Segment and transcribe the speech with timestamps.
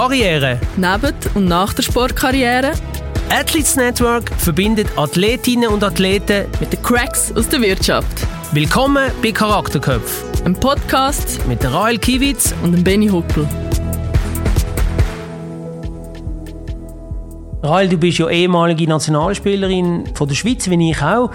[0.00, 0.58] Karriere.
[0.78, 2.72] Neben und nach der Sportkarriere.
[3.28, 8.26] Athletes Network verbindet Athletinnen und Athleten mit den Cracks aus der Wirtschaft.
[8.52, 10.24] Willkommen bei Charakterköpf.
[10.46, 13.46] Ein Podcast mit der Rael Kiewitz und dem Benny Huckel.
[17.62, 21.30] Rael, du bist ja ehemalige Nationalspielerin von der Schweiz, wie ich auch.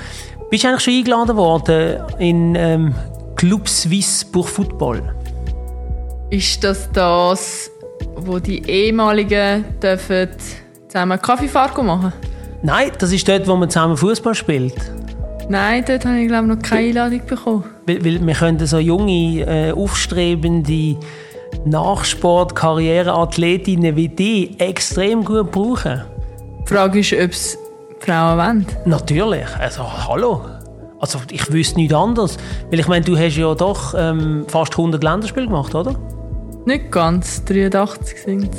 [0.50, 2.96] Bist du eigentlich schon eingeladen worden in ähm,
[3.36, 5.04] Club Suisse pour Football?
[6.32, 7.70] Ist das das,
[8.16, 10.30] wo die ehemaligen dürfen
[10.88, 12.14] zusammen Kaffeefahrt machen?
[12.62, 14.74] Nein, das ist dort, wo man zusammen Fußball spielt.
[15.50, 17.66] Nein, dort habe ich glaube noch keine Einladung bekommen.
[17.86, 20.98] Weil, weil wir können so junge, äh, aufstrebende
[21.66, 26.02] Nachsport-Karriereathletinnen wie die extrem gut brauchen.
[26.64, 27.60] Die Frage ist, ob es
[28.00, 28.66] Frauen wollen.
[28.86, 29.46] Natürlich.
[29.60, 30.42] Also, hallo.
[31.00, 32.38] Also, ich wüsste nichts anderes.
[32.72, 35.94] Weil ich meine, du hast ja doch ähm, fast 100 Länderspiele gemacht, oder?
[36.66, 37.44] Nicht ganz.
[37.46, 38.50] 83 sind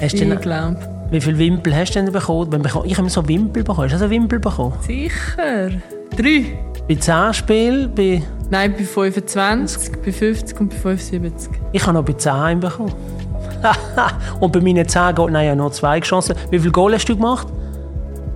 [0.00, 0.12] es.
[0.14, 0.76] ich glaube.
[1.10, 2.62] Wie viele Wimpel hast du denn bekommen?
[2.84, 3.84] Ich habe so Wimpel bekommen.
[3.84, 4.74] Hast du also Wimpel bekommen?
[4.82, 5.70] Sicher.
[6.16, 6.58] Drei.
[6.86, 7.94] Bei 10 Spielen?
[7.94, 11.50] Bei Nein, bei 25, bei 50 und bei 75.
[11.72, 12.92] Ich habe noch bei 10 bekommen.
[14.40, 16.34] und bei meinen 10 Goal, nein, ja noch zwei Chancen.
[16.50, 17.48] Wie viele Goal hast du gemacht?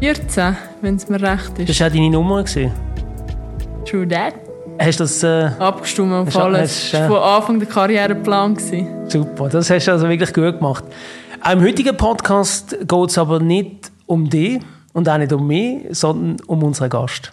[0.00, 1.68] 14, wenn es mir recht ist.
[1.68, 2.44] Das war auch deine Nummer.
[2.44, 4.34] True that.
[4.78, 5.22] Hast du das...
[5.22, 6.90] Äh, Abgestimmt auf alles.
[6.90, 8.56] Das war von Anfang der Karriereplan.
[9.08, 10.84] Super, das hast du also wirklich gut gemacht.
[11.42, 14.60] Auch Im heutigen Podcast geht es aber nicht um dich
[14.92, 17.32] und auch nicht um mich, sondern um unseren Gast.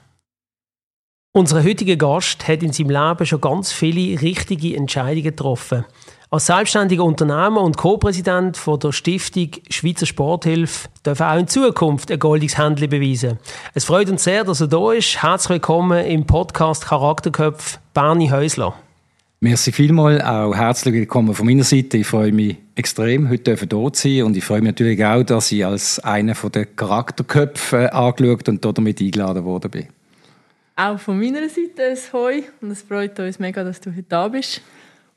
[1.31, 5.85] Unser heutiger Gast hat in seinem Leben schon ganz viele richtige Entscheidungen getroffen.
[6.31, 12.17] Als selbstständiger Unternehmer und Co-Präsident der Stiftung Schweizer Sporthilfe darf er auch in Zukunft ein
[12.17, 13.37] goldiges Händchen beweisen.
[13.75, 15.21] Es freut uns sehr, dass er da ist.
[15.21, 18.73] Herzlich willkommen im Podcast Charakterköpf Bernie Häusler.
[19.39, 21.99] Merci vielmals, auch herzlich willkommen von meiner Seite.
[21.99, 25.51] Ich freue mich extrem, heute hier zu sein und ich freue mich natürlich auch, dass
[25.51, 29.98] ich als einer der Charakterköpfe angeschaut und damit eingeladen worden bin.
[30.79, 34.29] Auch von meiner Seite ein Hoi und es freut uns mega, dass du heute da
[34.29, 34.61] bist.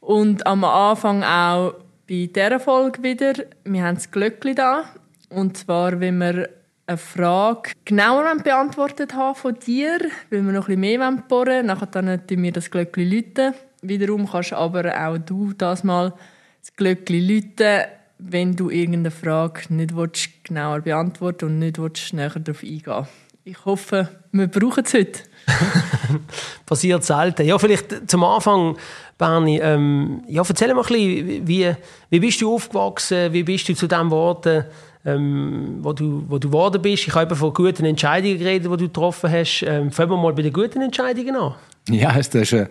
[0.00, 1.74] Und am Anfang auch
[2.08, 4.86] bei dieser Folge wieder, wir haben das Glöckchen da.
[5.28, 6.48] Und zwar, wenn wir
[6.86, 10.00] eine Frage genauer beantwortet haben von dir,
[10.30, 13.54] weil wir noch ein bisschen mehr bohren wollen, nachher dann wir das Glöckchen läuten.
[13.82, 16.12] Wiederum kannst aber auch du das mal
[16.60, 17.84] das Glöckchen läuten,
[18.18, 19.94] wenn du irgendeine Frage nicht
[20.42, 21.78] genauer beantworten und nicht
[22.12, 23.06] näher darauf eingehen
[23.44, 25.20] Ich hoffe, wir brauchen es heute.
[26.66, 27.47] Passiert selten.
[27.47, 28.76] Ja, vielleicht zum Anfang,
[29.19, 31.75] Berni, ähm, ja, erzähl mal ein bisschen, wie,
[32.10, 34.64] wie bist du aufgewachsen, wie bist du zu dem geworden,
[35.04, 37.06] ähm, wo du, wo du geworden bist.
[37.06, 39.62] Ich habe von guten Entscheidungen geredet, die du getroffen hast.
[39.62, 41.54] Ähm, fangen wir mal bei den guten Entscheidungen an.
[41.88, 42.69] Ja, das ist eine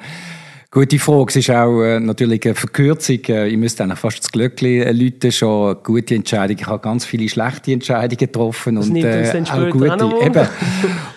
[0.72, 1.26] gute Frage.
[1.28, 3.20] Es ist auch äh, natürlich eine Verkürzung.
[3.28, 6.59] Äh, ich müsste eigentlich fast das Glöckchen äh, läuten, schon gute Entscheidungen.
[6.59, 8.76] Ich habe ganz viele schlechte Entscheidungen getroffen.
[8.76, 10.06] Das und, dann auch gute.
[10.06, 10.48] Auch eben.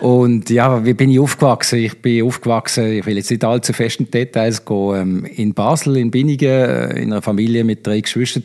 [0.01, 1.79] Und ja, wie bin ich aufgewachsen?
[1.79, 5.97] Ich bin aufgewachsen, ich will jetzt nicht allzu fest in Details gehen, ähm, in Basel,
[5.97, 8.45] in Binningen, äh, in einer Familie mit drei Geschwistern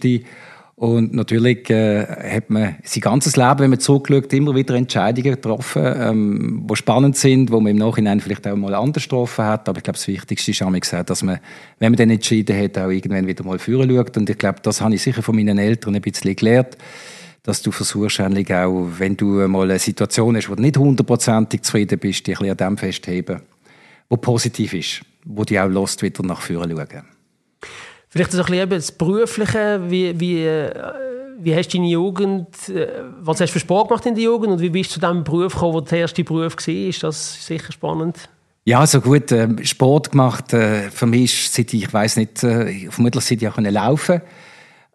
[0.80, 5.84] und natürlich äh, hat man sein ganzes Leben, wenn man zurückschaut, immer wieder Entscheidungen getroffen,
[5.84, 9.68] ähm, die spannend sind, wo man im Nachhinein vielleicht auch mal anders getroffen hat.
[9.68, 11.40] Aber ich glaube, das Wichtigste ist, habe gesagt, dass man,
[11.80, 14.16] wenn man dann entschieden hat, auch irgendwann wieder mal führen schaut.
[14.16, 16.78] Und ich glaube, das habe ich sicher von meinen Eltern ein bisschen gelernt,
[17.44, 21.62] dass du versuchst, eigentlich auch, wenn du mal eine Situation hast, wo du nicht hundertprozentig
[21.64, 23.42] zufrieden bist, dich ein bisschen an dem festheben,
[24.08, 27.19] wo positiv ist, wo dich auch lässt, wieder nach vorne schauen.
[28.10, 30.74] Vielleicht so ein bisschen das Berufliche, wie, wie, äh,
[31.40, 32.88] wie hast du deine Jugend, äh,
[33.22, 35.24] was hast du für Sport gemacht in der Jugend und wie bist du zu diesem
[35.24, 36.74] Beruf gekommen, wo der erste Beruf war?
[36.74, 38.30] Ist das sicher spannend?
[38.66, 42.44] Ja, so gut, äh, Sport gemacht, äh, für mich ist, seit ich, ich weiß nicht,
[42.44, 44.22] äh, vermutlich seit ich auch laufen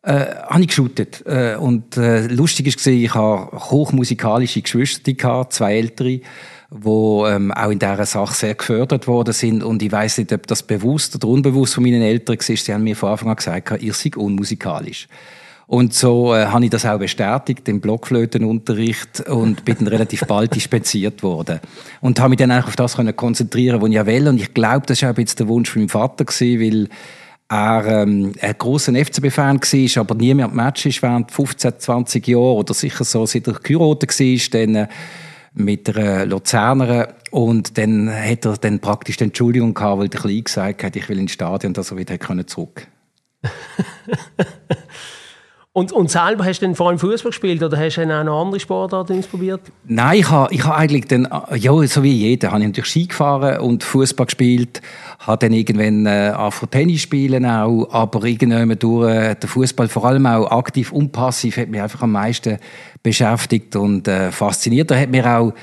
[0.05, 1.25] äh, habe ich geshootet.
[1.27, 6.21] Äh, und äh, lustig gesehen, ich habe hochmusikalische Geschwister zwei ältere
[6.77, 9.63] wo ähm, auch in dieser Sache sehr gefördert worden sind.
[9.63, 12.57] Und ich weiß nicht, ob das bewusst oder unbewusst von meinen Eltern war.
[12.57, 15.07] Sie haben mir von Anfang an gesagt, ihr seid unmusikalisch.
[15.67, 20.55] Und so äh, habe ich das auch bestätigt im Blockflötenunterricht und bin dann relativ bald
[20.55, 21.61] dispensiert worden.
[22.01, 24.29] Und habe mich dann auch auf das können konzentrieren, was ich will.
[24.29, 26.89] Und ich glaube, das war auch jetzt der Wunsch von meinem Vater, gewesen, weil
[27.49, 32.27] er ähm, ein grosser FCB-Fan war, aber nie mehr am Match ist während 15, 20
[32.27, 34.61] Jahren oder sicher so, seit er geheiratet war.
[34.61, 34.89] Dann, äh,
[35.55, 37.07] mit einer Luzernerin.
[37.31, 41.09] Und dann hat er dann praktisch die Entschuldigung gehabt, weil der Klein gesagt hat, ich
[41.09, 42.87] will ins Stadion, dass er wieder zurück
[45.77, 48.25] Und, und selber hast du dann vor allem Fußball gespielt oder hast du dann auch
[48.25, 49.61] noch andere Sportarten ausprobiert?
[49.85, 53.07] Nein, ich habe, ich habe eigentlich dann, ja, so wie jeder, habe ich natürlich Ski
[53.09, 54.81] gefahren und Fußball gespielt,
[55.19, 60.05] habe dann irgendwann äh, angefangen Tennis spielen auch, aber irgendwann durch äh, der Fußball, vor
[60.05, 62.59] allem auch aktiv und passiv, hat mich einfach am meisten
[63.03, 64.93] beschäftigt und äh, fasziniert.
[64.93, 65.55] Da hat mir auch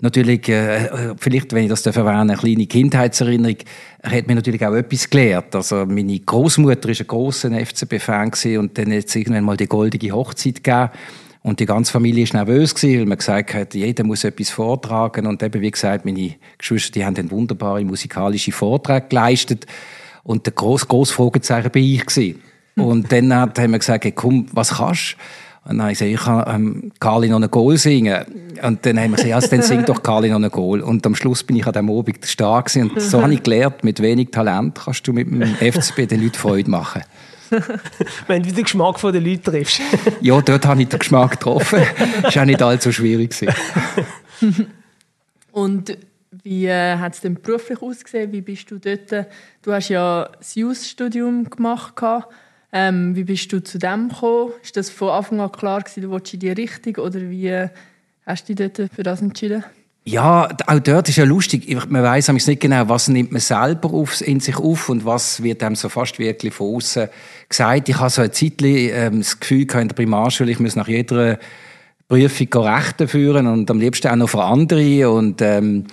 [0.00, 3.56] natürlich, äh, vielleicht, wenn ich das erwähnen eine kleine Kindheitserinnerung,
[4.00, 5.54] er hat mir natürlich auch etwas gelehrt.
[5.54, 10.12] Also meine Großmutter ist ein großer FCB-Fan und dann hat es irgendwann mal die goldige
[10.12, 10.90] Hochzeit gegeben.
[11.42, 15.26] Und die ganze Familie war nervös, weil man gesagt hat, jeder muss etwas vortragen.
[15.26, 19.66] Und eben, wie gesagt, meine Geschwister, die haben dann wunderbare musikalische Vorträge geleistet.
[20.24, 22.42] Und der grosse, grosse Fragezeichen bin ich gewesen.
[22.76, 25.22] Und dann haben wir gesagt, hey, komm, was kannst du?
[25.68, 26.92] Und dann habe ich gesagt, ich kann ähm,
[27.28, 28.24] noch einen Goal singen.
[28.62, 30.80] Und dann haben wir gesagt, also, dann sing doch Carly noch einen Goal.
[30.80, 32.90] Und am Schluss bin ich an diesem Abend stark gewesen.
[32.90, 36.38] Und so habe ich gelernt, mit wenig Talent kannst du mit dem FCB den Leuten
[36.38, 37.02] Freude machen.
[38.26, 39.82] Wenn du den Geschmack der Leute triffst.
[40.22, 41.82] ja, dort habe ich den Geschmack getroffen.
[42.22, 43.34] Das war auch nicht allzu schwierig.
[45.52, 45.98] Und
[46.44, 48.32] wie äh, hat es denn beruflich ausgesehen?
[48.32, 49.26] Wie bist du dort?
[49.60, 51.94] Du hast ja das Jus-Studium gemacht.
[51.94, 52.32] Gehabt.
[52.72, 54.52] Ähm, wie bist du zu dem gekommen?
[54.62, 57.68] Ist das von Anfang an klar gewesen, du willst in die Richtung oder wie
[58.26, 59.64] hast du dich dort für das entschieden?
[60.04, 61.68] Ja, auch dort ist ja lustig.
[61.90, 65.62] Man weiß nicht genau, was nimmt man selber auf, in sich auf und was wird
[65.62, 67.08] einem so fast wirklich von außen
[67.46, 67.90] gesagt.
[67.90, 70.88] Ich habe so ein Zeitchen ähm, das Gefühl gehabt, in der Primarschule, ich muss nach
[70.88, 71.38] jeder
[72.08, 75.84] Prüfung Rechte führen und am liebsten auch noch für andere und ähm,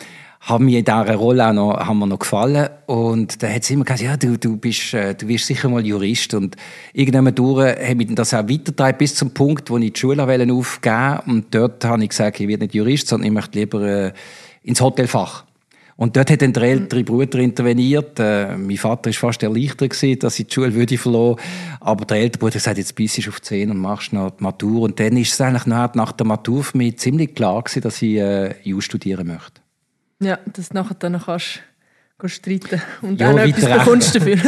[0.45, 2.69] haben mir in dieser Rolle auch noch, haben mir noch gefallen.
[2.85, 5.85] Und da hat sie immer gesagt, ja, du, du bist, äh, du wirst sicher mal
[5.85, 6.35] Jurist.
[6.35, 6.55] Und
[6.93, 11.19] irgendwann durch habe ich das auch weitergetragen bis zum Punkt, wo ich die Schule aufgeben
[11.25, 14.13] Und dort habe ich gesagt, ich werde nicht Jurist, sondern ich möchte lieber äh,
[14.61, 15.45] ins Hotelfach.
[15.97, 18.19] Und dort hat dann der ältere Bruder interveniert.
[18.19, 21.39] Äh, mein Vater war fast erleichtert gewesen, dass ich die Schule würde verloren.
[21.79, 24.43] Aber der ältere Bruder hat gesagt, jetzt bist du auf 10 und machst noch die
[24.43, 24.81] Matur.
[24.81, 28.17] Und dann ist es eigentlich nach der Matur für mich ziemlich klar gewesen, dass ich
[28.17, 29.64] äh, Jus studieren möchte.
[30.19, 31.61] Ja, dass du nachher dann kannst,
[32.17, 34.37] kannst streiten und ja, auch noch etwas bekommst dafür.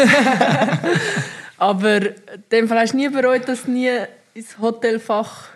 [1.58, 3.92] Aber in dem Fall hast du nie bereut, dass du nie
[4.34, 5.50] ins Hotelfach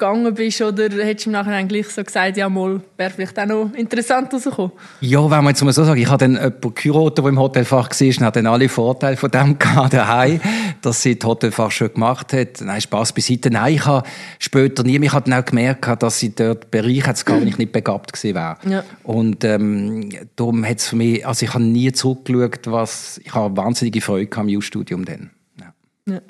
[0.00, 3.46] gegangen bist oder hättest du im Nachhinein gleich so gesagt, ja mal, wäre vielleicht auch
[3.46, 4.72] noch interessant rausgekommen?
[5.00, 7.90] Ja, wenn man jetzt mal so sagen, ich habe dann jemanden geheiratet, der im Hotelfach
[7.90, 10.40] war und hat dann alle Vorteile von dem gehabt daheim,
[10.80, 12.60] dass sie das Hotelfach schon gemacht hat.
[12.62, 13.50] Nein, Spass beiseite.
[13.50, 14.08] Nein, ich habe
[14.38, 17.72] später nie, ich habe dann auch gemerkt, dass sie dort Bereich jetzt gar nicht, nicht
[17.72, 18.56] begabt gewesen wäre.
[18.66, 18.84] Ja.
[19.04, 23.56] Und ähm, darum hat es für mich, also ich habe nie zurückgeschaut, was, ich habe
[23.56, 25.30] wahnsinnige Freude am U-Studium dann.
[25.60, 25.74] Ja.
[26.14, 26.20] ja.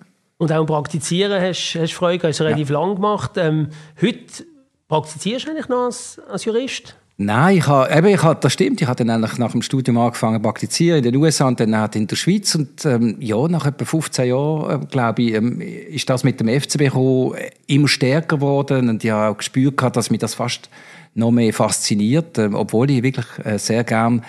[0.41, 2.81] Und auch im Praktizieren hast du Freude, hast du relativ ja.
[2.81, 3.33] lang gemacht.
[3.37, 3.69] Ähm,
[4.01, 4.47] heute
[4.89, 6.97] praktizierst du eigentlich noch als, als Jurist?
[7.19, 8.81] Nein, ich habe, eben, ich habe, das stimmt.
[8.81, 11.75] Ich habe dann eigentlich nach dem Studium angefangen zu praktizieren in den USA und dann
[11.93, 12.55] in der Schweiz.
[12.55, 16.49] Und ähm, ja, nach etwa 15 Jahren, äh, glaube ich, ähm, ist das mit dem
[16.49, 17.35] FCB gekommen,
[17.67, 18.89] immer stärker geworden.
[18.89, 20.71] Und ich habe auch gespürt, dass mich das fast
[21.13, 24.25] noch mehr fasziniert, äh, obwohl ich wirklich äh, sehr gern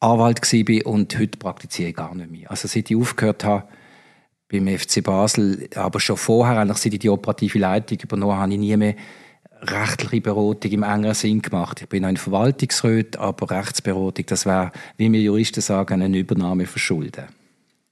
[0.00, 2.50] Anwalt war und heute praktiziere ich gar nicht mehr.
[2.50, 3.62] Also seit ich aufgehört habe,
[4.52, 8.58] beim FC Basel, aber schon vorher, eigentlich seit ich die operative Leitung übernommen habe, ich
[8.58, 8.94] nie mehr
[9.62, 11.80] rechtliche Beratung im engeren Sinn gemacht.
[11.82, 16.66] Ich bin noch in Verwaltungsrat, aber Rechtsberatung, das wäre, wie wir Juristen sagen, eine Übernahme
[16.66, 17.26] verschulden.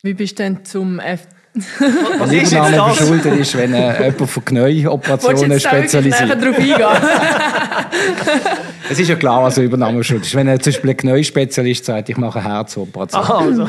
[0.03, 2.97] Wie bist du denn zum FC was ist jetzt das?
[2.97, 6.41] verschuldet ist, wenn äh, jemand für Knäuoperationen spezialisiert.
[6.41, 6.79] Darauf eingehen?
[8.91, 10.35] es ist ja klar, was eine Übernahme schuld ist.
[10.37, 13.23] Wenn er zum Beispiel ein Knäuspezialist sagt, ich mache eine Herzoperation.
[13.23, 13.64] Aha, also.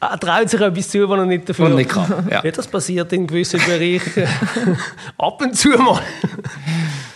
[0.00, 2.28] er traut sich etwas zu, was er nicht dafür nicht kann.
[2.30, 2.44] Ja.
[2.44, 2.50] ja.
[2.50, 4.28] das passiert in gewissen Bereichen
[5.18, 6.00] ab und zu mal.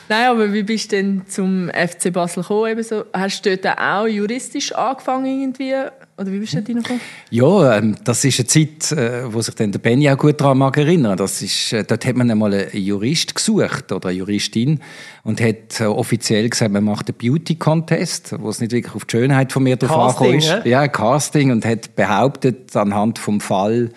[0.09, 2.71] Nein, aber wie bist du denn zum FC Basel gekommen?
[2.71, 3.05] Ebenso?
[3.13, 5.75] Hast du dort auch juristisch angefangen irgendwie?
[6.19, 7.01] Oder wie bist du gekommen?
[7.31, 10.57] Ja, ähm, das ist eine Zeit, äh, wo sich dann der Benny auch gut daran
[10.57, 11.19] mag erinnern.
[11.19, 14.81] Das ist, äh, dort hat man einmal einen Jurist gesucht oder eine Juristin
[15.25, 19.05] und hat äh, offiziell gesagt, man macht einen Beauty Contest, wo es nicht wirklich auf
[19.05, 20.49] die Schönheit von mir drauf ist.
[20.49, 20.65] Ja?
[20.65, 23.91] ja, Casting und hat behauptet anhand vom Fall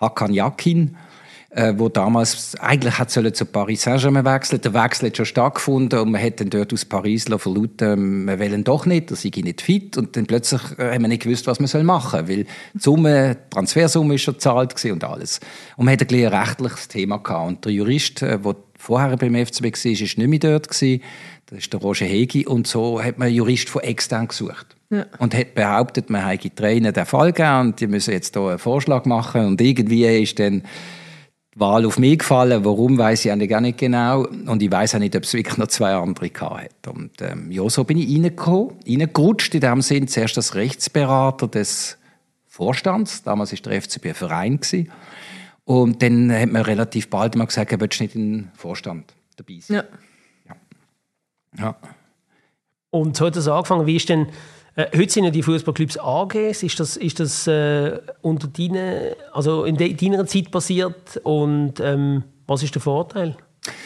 [0.00, 0.96] Hakan Yakin,
[1.50, 4.60] äh, wo damals eigentlich hat sollen zu Paris Saint-Germain wechseln.
[4.60, 8.62] Der Wechsel hat schon stattgefunden und man hat dann dort aus Paris verlauten, wir wollen
[8.62, 11.58] doch nicht, dass ich nicht fit und dann plötzlich äh, haben wir nicht gewusst, was
[11.58, 15.40] man soll machen, weil die Summe, die Transfersumme ist schon gezahlt und alles.
[15.76, 19.34] Und man hatte ein, ein rechtliches Thema gehabt und der Jurist, der äh, vorher beim
[19.34, 21.02] FCB war, ist nicht mehr dort gewesen.
[21.46, 24.76] Das ist der Roger Hegi und so hat man einen Jurist von extern gesucht.
[24.90, 25.04] Ja.
[25.18, 28.58] Und hat behauptet, man habe Tränen den Fall gegeben und die müssen jetzt hier einen
[28.58, 30.62] Vorschlag machen und irgendwie ist dann
[31.56, 32.64] Wahl auf mich gefallen.
[32.64, 34.22] Warum, weiß ich eigentlich gar nicht genau.
[34.22, 36.88] Und ich weiß auch nicht, ob es wirklich noch zwei andere hat.
[36.88, 40.08] Und ähm, ja, so bin ich reingekommen, reingerutscht in dem Sinn.
[40.08, 41.98] Zuerst als Rechtsberater des
[42.46, 43.22] Vorstands.
[43.24, 44.60] Damals war der FCB ein Verein.
[44.60, 44.90] Gewesen.
[45.64, 49.58] Und dann hat man relativ bald mal gesagt, er willst nicht in den Vorstand dabei
[49.60, 49.76] sein.
[49.76, 49.84] Ja.
[51.58, 51.76] Ja.
[52.90, 53.86] Und so hat das angefangen.
[53.86, 54.26] Wie ist denn,
[54.80, 56.62] äh, heute sind ja die Fußballclubs AGs.
[56.62, 61.18] Ist das, ist das äh, unter deine, also in de, deiner Zeit passiert?
[61.22, 63.36] Und ähm, was ist der Vorteil,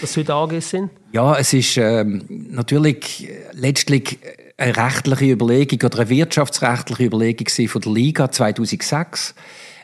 [0.00, 0.90] dass es heute AGs sind?
[1.12, 4.18] Ja, es ist ähm, natürlich letztlich
[4.56, 9.34] eine rechtliche Überlegung oder eine wirtschaftsrechtliche Überlegung von der Liga 2006.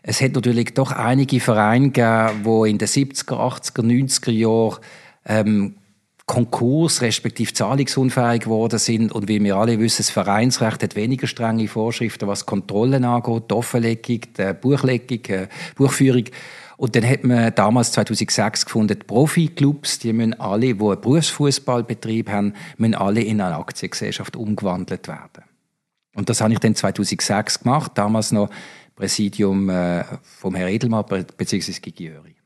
[0.03, 4.79] Es hat natürlich doch einige Vereine gegeben, die in den 70er, 80er, 90er Jahren
[5.27, 5.77] ähm,
[6.31, 9.11] Konkurs respektive zahlungsunfähig geworden sind.
[9.11, 13.55] Und wie wir alle wissen, das Vereinsrecht hat weniger strenge Vorschriften, was Kontrollen angeht, die
[13.55, 16.27] Offenlegung, die Buchlegung, die Buchführung.
[16.77, 22.55] Und dann hat man damals 2006 gefunden, Profi-Clubs, die müssen alle, die einen Berufsfußballbetrieb haben,
[22.77, 25.43] müssen alle in eine Aktiengesellschaft umgewandelt werden.
[26.15, 28.51] Und das habe ich dann 2006 gemacht, damals noch
[28.95, 31.05] Präsidium äh, vom Herrn Edelmann
[31.37, 31.73] bzw.
[31.81, 32.40] Gigi Jöri.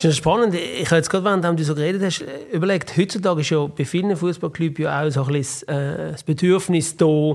[0.00, 0.54] Das ist spannend.
[0.54, 4.16] Ich habe jetzt gerade, während du so geredet hast, überlegt, heutzutage ist ja bei vielen
[4.16, 7.34] Fußballclubs ja auch so ein bisschen äh, das Bedürfnis da,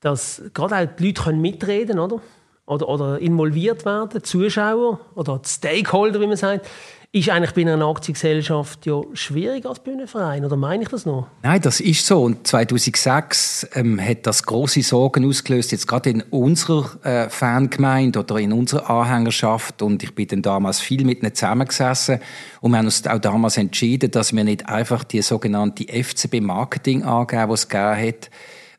[0.00, 2.22] dass gerade auch die Leute mitreden können, oder?
[2.66, 2.88] oder?
[2.88, 6.68] Oder involviert werden, Zuschauer oder Stakeholder, wie man sagt
[7.10, 11.06] ist eigentlich bei einer Aktiengesellschaft ja schwieriger als bei einem Verein, oder meine ich das
[11.06, 11.26] noch?
[11.42, 12.22] Nein, das ist so.
[12.22, 18.36] Und 2006 ähm, hat das große Sorgen ausgelöst, jetzt gerade in unserer äh, Fangemeinde oder
[18.36, 19.80] in unserer Anhängerschaft.
[19.80, 22.20] Und ich bin dann damals viel mit ihnen zusammengesessen
[22.60, 27.04] und wir haben uns auch damals entschieden, dass wir nicht einfach die sogenannte FCB Marketing
[27.04, 28.30] AG, die es gegeben hat,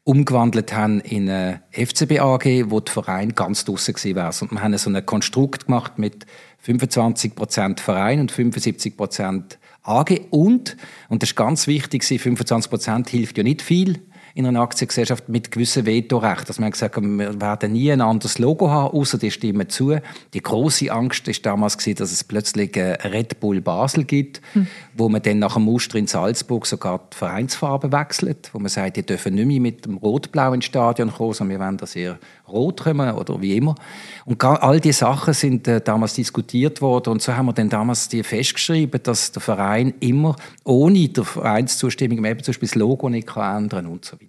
[0.04, 4.32] umgewandelt haben in eine FCB AG, wo der Verein ganz draussen gewesen wäre.
[4.42, 6.26] Und wir haben so ein Konstrukt gemacht mit
[6.70, 10.22] 25% Verein und 75% AG.
[10.30, 10.78] Und,
[11.10, 14.00] und das ist ganz wichtig, 25% hilft ja nicht viel
[14.40, 16.48] in einer Aktiengesellschaft mit gewissem Vetorecht.
[16.48, 19.98] Dass man gesagt hat, wir werden nie ein anderes Logo haben, außer die stimmen zu.
[20.34, 24.68] Die große Angst ist damals gewesen, dass es plötzlich Red Bull Basel gibt, hm.
[24.96, 28.96] wo man dann nach dem Muster in Salzburg sogar die Vereinsfarbe wechselt, wo man sagt,
[28.96, 32.18] die dürfen nicht mehr mit dem Rot-Blau ins Stadion kommen, sondern wir wollen, dass ihr
[32.48, 33.76] rot kommen oder wie immer.
[34.24, 38.08] Und all diese Sachen sind äh, damals diskutiert worden und so haben wir dann damals
[38.08, 43.28] die festgeschrieben, dass der Verein immer ohne die Vereinszustimmung eben zum Beispiel das Logo nicht
[43.28, 44.29] kann ändern und so weiter.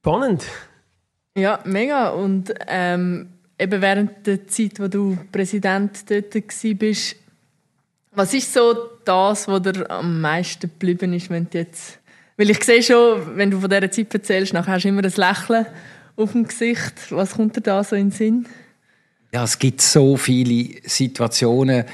[0.00, 0.46] Spannend.
[1.36, 2.08] Ja, mega.
[2.08, 3.28] Und ähm,
[3.58, 7.16] eben während der Zeit, wo du Präsident dort warst,
[8.12, 11.98] was ist so das, was dir am meisten geblieben ist, wenn du jetzt...
[12.36, 15.12] Weil ich sehe schon, wenn du von dieser Zeit erzählst, nachher hast du immer ein
[15.14, 15.66] Lächeln
[16.16, 16.94] auf dem Gesicht.
[17.10, 18.48] Was kommt dir da so in den Sinn?
[19.32, 21.84] Ja, es gibt so viele Situationen.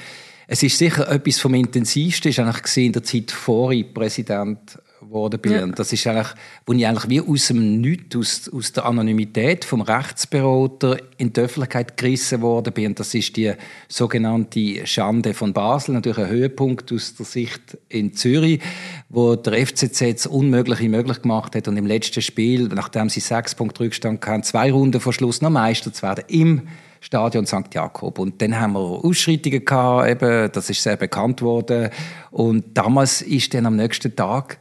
[0.47, 5.41] Es ist sicher etwas vom Intensivsten, ist eigentlich in der Zeit vor ich Präsident geworden
[5.41, 5.53] bin.
[5.53, 5.67] Ja.
[5.67, 6.29] Das ist eigentlich,
[6.67, 11.41] wo ich eigentlich wie aus dem Nichts, aus, aus der Anonymität vom Rechtsberater in die
[11.41, 12.87] Öffentlichkeit gerissen worden bin.
[12.89, 13.53] Und das ist die
[13.89, 18.61] sogenannte Schande von Basel, natürlich ein Höhepunkt aus der Sicht in Zürich,
[19.09, 23.55] wo der FCZ das Unmögliche möglich gemacht hat und im letzten Spiel, nachdem sie sechs
[23.55, 26.63] Punkte Rückstand hatten, zwei Runden vor Schluss noch Meister zu werden im
[27.01, 27.73] Stadion St.
[27.73, 28.19] Jakob.
[28.19, 31.91] Und dann haben wir Ausschreitungen gehabt, eben, das ist sehr bekannt worden.
[32.31, 34.59] Und damals ist dann am nächsten Tag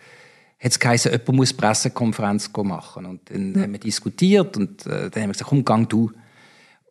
[0.65, 3.05] hat es geheißen, jemand muss Pressekonferenz machen.
[3.05, 3.61] Und dann ja.
[3.61, 6.11] haben wir diskutiert und äh, dann haben wir gesagt, komm, gang du.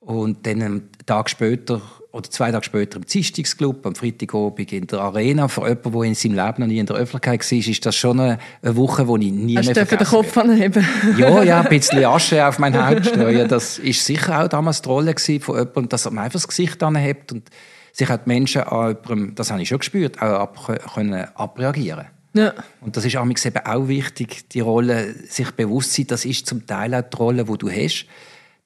[0.00, 5.00] Und dann einen Tag später oder zwei Tage später im Zistungsclub, am Freitagabend in der
[5.00, 5.48] Arena.
[5.48, 8.20] Für jemanden, der in seinem Leben noch nie in der Öffentlichkeit war, ist das schon
[8.20, 10.86] eine, eine Woche, die ich nie Hast mehr vergessen den Kopf anheben?
[11.18, 13.48] Ja, ja, ein bisschen Asche auf mein Haupt streuen.
[13.48, 17.32] Das war sicher auch damals die Rolle von jemandem, dass man einfach das Gesicht anhebt
[17.32, 17.50] und
[17.92, 22.13] sich auch die Menschen an jemandem, das habe ich schon gespürt, auch ab, können abreagieren
[22.34, 22.52] ja.
[22.80, 26.94] Und das ist eben auch wichtig, die Rolle, sich bewusst sein, das ist zum Teil
[26.94, 28.06] auch die Rolle, die du hast,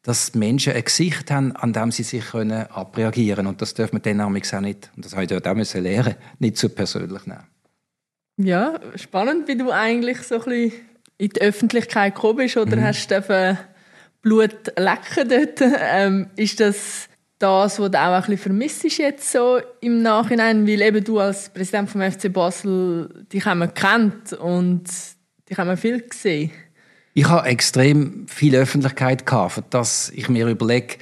[0.02, 3.48] dass Menschen ein Gesicht haben, an dem sie sich können abreagieren können.
[3.48, 6.14] Und das dürfen wir dann auch nicht, und das habe ich dort auch müssen lernen,
[6.38, 7.44] nicht zu persönlich nehmen.
[8.38, 10.72] Ja, spannend, wie du eigentlich so ein bisschen
[11.18, 12.84] in die Öffentlichkeit gekommen bist, oder mhm.
[12.84, 13.58] hast du
[14.22, 15.60] Blut lecken dort?
[15.80, 17.07] Ähm, ist das
[17.38, 21.50] das, was du auch ein bisschen vermisst jetzt so im Nachhinein, weil eben du als
[21.50, 24.84] Präsident vom FC Basel dich haben kennt und
[25.48, 26.50] dich haben viel gesehen.
[27.14, 30.96] Ich habe extrem viel Öffentlichkeit gehabt, dass ich mir überlege,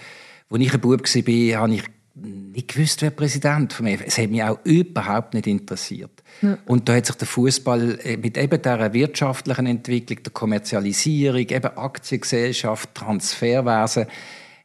[0.51, 1.83] als ich ein Bub war, habe ich
[2.17, 6.23] nicht gewusst, wer Präsident von mir Es hat mich auch überhaupt nicht interessiert.
[6.41, 6.57] Ja.
[6.65, 11.77] Und da hat sich der Fußball äh, mit eben dieser wirtschaftlichen Entwicklung, der Kommerzialisierung, eben
[11.77, 14.07] Aktiengesellschaft, Transferwesen,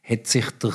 [0.02, 0.72] hat sich der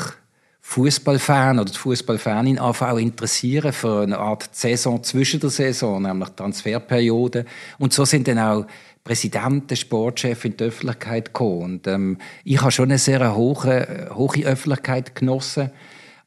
[0.69, 7.45] Fußballfan oder die Fußballfanin auch interessieren für eine Art Saison zwischen der Saison, nämlich Transferperiode.
[7.79, 8.67] Und so sind dann auch
[9.01, 11.63] Präsidenten, Sportchef in die Öffentlichkeit gekommen.
[11.63, 15.71] Und ähm, ich habe schon eine sehr hohe, hohe Öffentlichkeit genossen.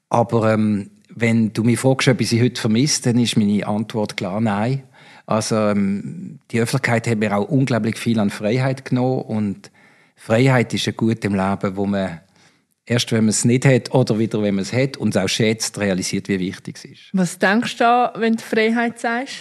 [0.08, 4.16] Aber ähm, wenn du mich fragst, ob ich sie heute vermisse, dann ist meine Antwort
[4.16, 4.84] klar nein.
[5.26, 9.70] Also ähm, die Öffentlichkeit hat mir auch unglaublich viel an Freiheit genommen und
[10.16, 12.20] Freiheit ist ein Gut im Leben, wo man
[12.90, 15.28] erst, wenn man es nicht hat oder wieder, wenn man es hat und es auch
[15.28, 17.00] schätzt, realisiert, wie wichtig es ist.
[17.12, 19.36] Was denkst du da, wenn du Freiheit sagst?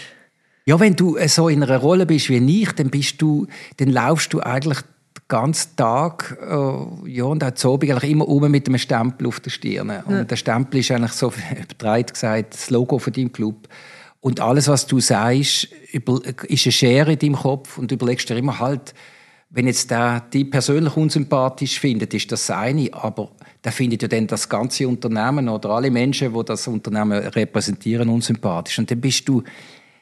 [0.66, 4.34] Ja, wenn du so in einer Rolle bist wie ich, dann bist du, dann laufst
[4.34, 8.68] du eigentlich den ganzen Tag, äh, ja, und auch zu Abend eigentlich immer um mit
[8.68, 9.90] einem Stempel auf der Stirn.
[10.06, 10.24] Und ja.
[10.24, 13.68] der Stempel ist eigentlich so, übertreibt gesagt, das Logo von deinem Club.
[14.22, 18.38] Und alles, was du sagst, ist eine Schere in deinem Kopf und du überlegst dir
[18.38, 18.94] immer halt,
[19.52, 23.32] wenn jetzt der die persönlich unsympathisch findet, ist das eine, aber
[23.64, 28.78] der findet ja dann das ganze Unternehmen oder alle Menschen, die das Unternehmen repräsentieren, unsympathisch.
[28.78, 29.44] Und dann bist du,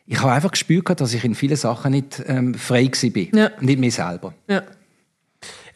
[0.05, 3.51] ich habe einfach gespürt, dass ich in vielen Sachen nicht ähm, frei war, ja.
[3.61, 4.33] nicht mir selber.
[4.47, 4.63] Ja.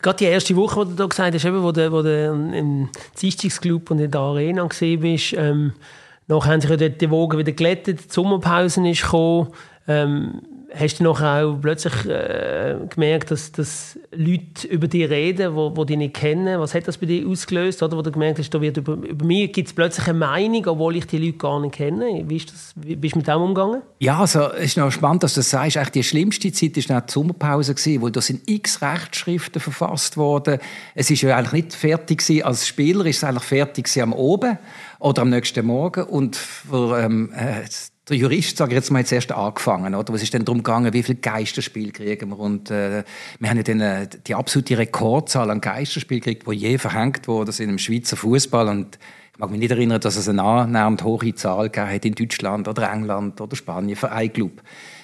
[0.01, 2.89] Gerade die erste Woche, wo du da gesagt hast, wo du, wo du im
[3.21, 5.73] Dienstagsclub und in der Arena gesehen bist, ähm,
[6.27, 9.49] nachher haben sich ja dort die Wogen wieder glättet, die Sommerpause ist gekommen.
[9.87, 10.41] Ähm,
[10.73, 15.85] hast du nachher auch plötzlich äh, gemerkt, dass, dass Leute über dich reden, die, die
[15.85, 16.59] dich nicht kennen?
[16.59, 17.83] Was hat das bei dir ausgelöst?
[17.83, 20.65] Oder wo du gemerkt hast, da wird über, über mich gibt es plötzlich eine Meinung,
[20.67, 22.23] obwohl ich die Leute gar nicht kenne.
[22.27, 23.81] Wie, ist das, wie bist du mit dem umgegangen?
[23.99, 25.77] Ja, also es ist noch spannend, dass du das sagst.
[25.77, 30.59] Eigentlich die schlimmste Zeit war die Sommerpause, gewesen, wo da sind x Rechtsschriften verfasst worden.
[30.95, 32.43] Es ist ja eigentlich nicht fertig gewesen.
[32.43, 34.57] Als Spieler ist es eigentlich fertig am Oben
[34.99, 36.03] oder am nächsten Morgen.
[36.03, 37.63] Und für ähm, äh,
[38.09, 39.93] der Jurist, sage ich jetzt mal, jetzt erst angefangen.
[39.93, 40.13] Oder?
[40.13, 42.39] Was ist denn darum gegangen, wie viele Geisterspiele kriegen wir?
[42.39, 43.03] Und äh,
[43.39, 47.51] wir haben ja dann, äh, die absolute Rekordzahl an Geisterspielen gekriegt, die je verhängt wurde
[47.59, 48.67] in dem Schweizer Fußball.
[48.69, 48.97] Und
[49.33, 52.91] ich mag mich nicht erinnern, dass es eine annähernd hohe Zahl gegeben in Deutschland oder
[52.91, 54.61] England oder Spanien für einen Club.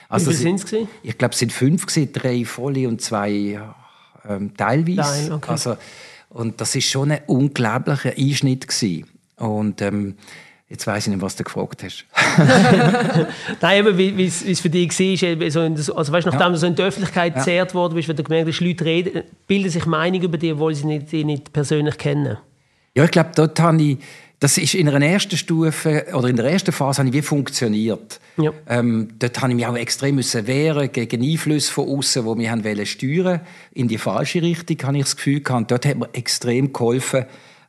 [0.09, 0.87] Also, wie viele sind es?
[1.03, 3.59] Ich glaube, es sind fünf, gewesen, drei volle und zwei
[4.27, 5.23] ähm, teilweise.
[5.23, 5.51] Nein, okay.
[5.51, 5.77] also,
[6.29, 9.05] und das ist schon ein unglaublicher Einschnitt gewesen.
[9.35, 10.15] Und ähm,
[10.69, 12.05] Jetzt weiß ich nicht, was du gefragt hast.
[13.61, 16.49] Nein, aber wie es für dich war, so das, also weißt, nachdem ja.
[16.49, 17.39] du so in der Öffentlichkeit ja.
[17.39, 20.75] gezerrt worden bist, wenn du gemerkt hast, Leute reden, bilden sich Meinungen über dich, obwohl
[20.75, 22.37] sie nicht, dich nicht persönlich kennen.
[22.95, 23.97] Ja, ich glaube, dort habe ich,
[24.41, 28.19] das ist in einer ersten Stufe oder in der ersten Phase habe ich wie funktioniert.
[28.35, 28.51] Ja.
[28.67, 32.51] Ähm, dort habe ich mich auch extrem müssen wehren gegen Einflüsse von außen, wo wir
[32.51, 33.39] haben wollen steuern
[33.73, 35.71] in die falsche Richtung, habe ich das Gefühl gehabt.
[35.71, 37.25] Dort hat mir extrem geholfen,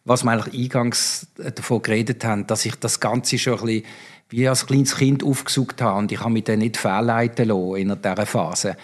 [0.08, 3.84] was wir eigentlich eingangs davon geredet haben, dass ich das Ganze schon ein bisschen
[4.30, 7.88] wie als kleines Kind aufgesucht habe und ich habe mich dann nicht fehlleiten lassen in
[8.02, 8.76] dieser Phase.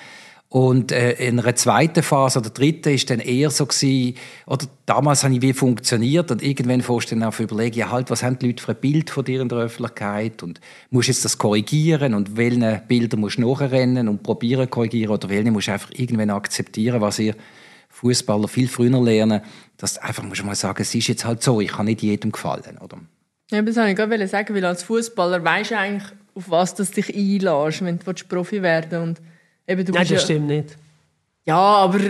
[0.49, 4.15] Und äh, in einer zweiten Phase oder dritten ist dann eher so gewesen,
[4.47, 8.09] oder damals habe ich wie funktioniert und irgendwann fährst du dann auch überlegen, ja halt,
[8.09, 10.61] was haben die Leute für ein Bild von dir in der Öffentlichkeit und
[10.91, 15.51] musst jetzt das korrigieren und welche Bilder musst du nachrennen und probieren korrigieren oder welche
[15.51, 17.35] musst du einfach irgendwann akzeptieren, was ihr
[17.95, 19.41] Fußballer viel früher lernen,
[19.77, 22.33] dass du einfach musst mal sagen, es ist jetzt halt so, ich kann nicht jedem
[22.33, 22.99] gefallen, oder?
[23.51, 26.85] Ja, das wollte ich gerade sagen, weil als Fußballer weißt du eigentlich, auf was du
[26.85, 29.17] dich einlässt, wenn du Profi werden
[29.67, 29.89] willst.
[29.93, 30.77] Nein, das ja, stimmt nicht.
[31.45, 32.01] Ja, aber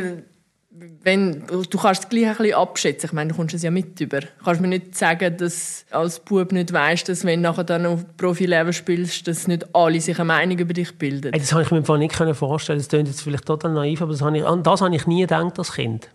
[1.03, 3.07] wenn, du kannst es gleich ein bisschen abschätzen.
[3.07, 4.21] Ich meine, du kommst es ja mit über.
[4.21, 7.87] Du kannst mir nicht sagen, dass als Bub nicht weißt, dass wenn du nachher dann
[7.87, 11.31] auf Profi-Level spielst, dass nicht alle sich eine Meinung über dich bilden.
[11.33, 12.79] das habe ich mir nicht vorstellen.
[12.79, 15.59] Das klingt jetzt vielleicht total naiv, aber das habe ich, das habe ich nie gedacht
[15.59, 16.09] als Kind.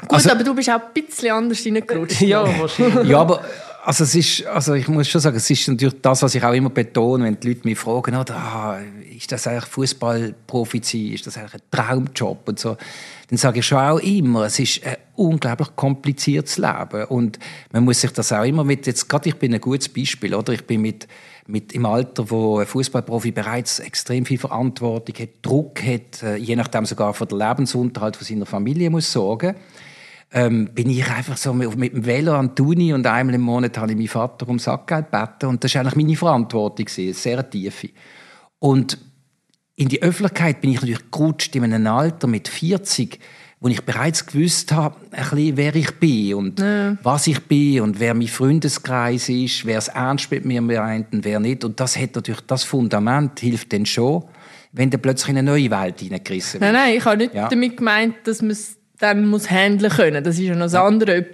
[0.00, 2.20] Gut, also, aber du bist auch ein bisschen anders reingerutscht.
[2.22, 3.08] ja, wahrscheinlich.
[3.08, 3.44] ja, aber
[3.84, 6.52] also es ist, also ich muss schon sagen, es ist natürlich das, was ich auch
[6.52, 8.78] immer betone, wenn die Leute mich fragen, oder, ah,
[9.14, 12.76] ist das eigentlich Fußballprofi ist das eigentlich ein Traumjob und so,
[13.28, 17.04] dann sage ich schon auch immer, es ist ein unglaublich kompliziertes Leben.
[17.06, 17.38] Und
[17.72, 20.52] man muss sich das auch immer mit, jetzt gerade ich bin ein gutes Beispiel, oder,
[20.52, 21.08] ich bin mit
[21.46, 26.54] mit im Alter, wo ein Fußballprofi bereits extrem viel Verantwortung hat, Druck hat, äh, je
[26.54, 29.56] nachdem sogar für den Lebensunterhalt von seiner Familie muss sorgen
[30.32, 33.42] ähm, bin ich einfach so mit, mit dem Velo an die Uni und einmal im
[33.42, 37.12] Monat habe ich meinen Vater um Sackgeld gebeten und das war eigentlich meine Verantwortung, eine
[37.12, 37.90] sehr tiefe.
[38.58, 38.98] Und
[39.76, 43.18] in die Öffentlichkeit bin ich natürlich gerutscht in einem Alter mit 40,
[43.60, 46.96] wo ich bereits gewusst habe, ein bisschen, wer ich bin und ja.
[47.02, 51.24] was ich bin und wer mein Freundeskreis ist, wer es ernst mit mir meint und
[51.24, 51.64] wer nicht.
[51.64, 54.24] Und das hat natürlich das Fundament hilft dann schon,
[54.72, 56.72] wenn du plötzlich in eine neue Welt hineingerissen wird.
[56.72, 57.48] Nein, nein, ich habe nicht ja.
[57.48, 60.22] damit gemeint, dass man es dann muss handeln können.
[60.22, 61.26] Das ist ja noch das andere, ob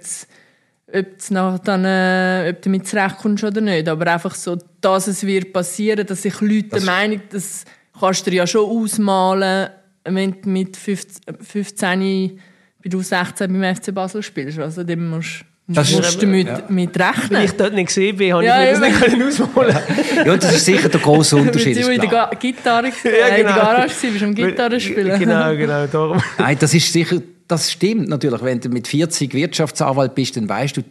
[0.91, 3.87] ob du dann, äh, ob du damit zurechtkommst oder nicht.
[3.87, 7.65] Aber einfach so, dass es wird passieren, dass sich Leute das meinen, das
[7.99, 9.69] kannst du dir ja schon ausmalen,
[10.03, 12.39] wenn du mit 15, 15
[12.81, 14.57] bei du 16 beim FC Basel spielst.
[14.57, 16.63] Also dem musst das musst du mit, ja.
[16.69, 17.29] mit rechnen.
[17.29, 19.77] Weil ich dort nicht gesehen bin, habe ja, ich mir das nicht ausmalen
[20.25, 21.77] Ja, das ist sicher der grosse Unterschied.
[21.77, 23.13] Weil du in der Gitarre, ja, genau.
[23.13, 23.55] in der genau.
[23.55, 25.19] Garage warst, bist am Gitarre spielen.
[25.19, 26.19] Genau, genau, darum.
[26.39, 28.41] Nein, das ist sicher das stimmt natürlich.
[28.41, 30.83] Wenn du mit 40 Wirtschaftsanwalt bist, dann weißt du,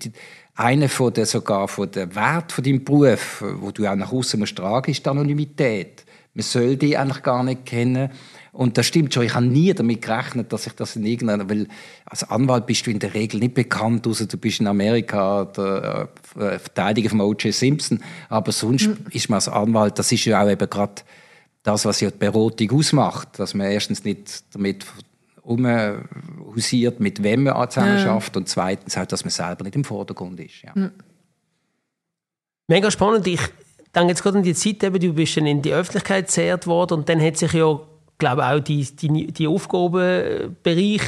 [0.57, 4.39] einer von der, sogar von der Wert von deinem Beruf, wo du auch nach außen
[4.39, 6.05] musst tragen, ist die Anonymität.
[6.35, 8.11] Man soll die eigentlich gar nicht kennen.
[8.53, 9.23] Und das stimmt schon.
[9.23, 11.69] Ich habe nie damit gerechnet, dass ich das in irgendeiner, weil
[12.07, 16.09] als Anwalt bist du in der Regel nicht bekannt, außer du bist in Amerika der
[16.35, 17.55] äh, Verteidiger von O.J.
[17.55, 18.03] Simpson.
[18.29, 18.97] Aber sonst mhm.
[19.13, 21.03] ist man als Anwalt, das ist ja auch eben gerade
[21.63, 24.87] das, was ja die Beratung ausmacht, dass man erstens nicht damit
[25.49, 28.03] umhusiert, mit wem man zusammen ja.
[28.03, 30.63] schafft und zweitens auch, dass man selber nicht im Vordergrund ist.
[30.63, 30.73] Ja.
[30.75, 30.93] Mhm.
[32.69, 33.27] Mega spannend.
[33.27, 33.41] Ich
[33.95, 37.09] denke jetzt gerade an die Zeit, eben, du bist in die Öffentlichkeit gezerrt worden und
[37.09, 37.81] dann hat sich ja
[38.19, 41.03] glaube auch die, die, die Aufgabenbereich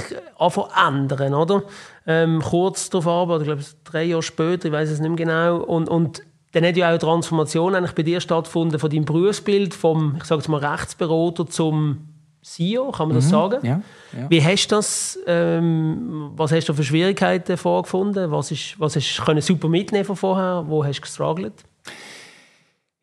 [0.87, 1.65] ändern, oder?
[2.07, 5.57] Ähm, kurz darauf aber, ich glaube drei Jahre später, ich weiß es nicht mehr genau,
[5.59, 6.23] und, und
[6.53, 10.25] dann hat ja auch eine Transformation eigentlich bei dir stattgefunden von deinem Berufsbild, vom, ich
[10.25, 12.10] sage mal, Rechtsberater zum
[12.43, 13.67] CEO, kann man das mhm, sagen?
[13.67, 13.83] Ja,
[14.19, 14.31] ja.
[14.31, 18.31] Wie hast du das, ähm, was hast du für Schwierigkeiten vorgefunden?
[18.31, 20.65] Was, ist, was hast du super mitnehmen von vorher?
[20.67, 21.65] Wo hast du gestruggelt?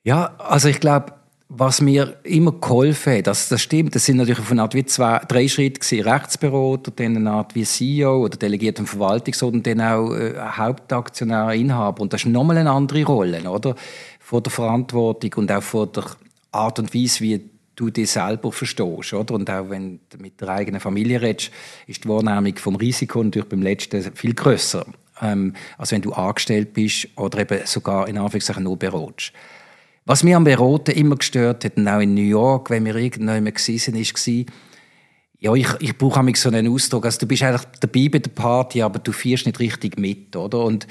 [0.04, 1.14] Ja, also ich glaube,
[1.50, 4.86] was mir immer geholfen hat, das, das stimmt, das sind natürlich auf eine Art wie
[4.86, 6.08] zwei, drei Schritte gewesen.
[6.08, 12.02] Rechtsberater, dann eine Art wie CEO oder delegierter Verwaltungsrat und dann auch äh, Hauptaktionär, Inhaber.
[12.02, 13.76] Und das ist nochmal eine andere Rolle, oder?
[14.20, 16.04] Vor der Verantwortung und auch vor der
[16.52, 19.36] Art und Weise, wie du dich selber verstehst, oder?
[19.36, 21.52] Und auch wenn du mit der eigenen Familie redest,
[21.86, 24.86] ist die Wahrnehmung vom Risiko natürlich beim Letzten viel grösser,
[25.22, 29.32] ähm, als wenn du angestellt bist oder eben sogar in Anführungszeichen nur berätst.
[30.06, 33.46] Was mich am Beraten immer gestört hat, und auch in New York, wenn wir irgendwann
[33.46, 34.46] waren, war,
[35.40, 37.06] ja, ich, ich brauche so einen Ausdruck.
[37.06, 40.64] Also, du bist eigentlich dabei bei der Party, aber du führst nicht richtig mit, oder?
[40.64, 40.88] Und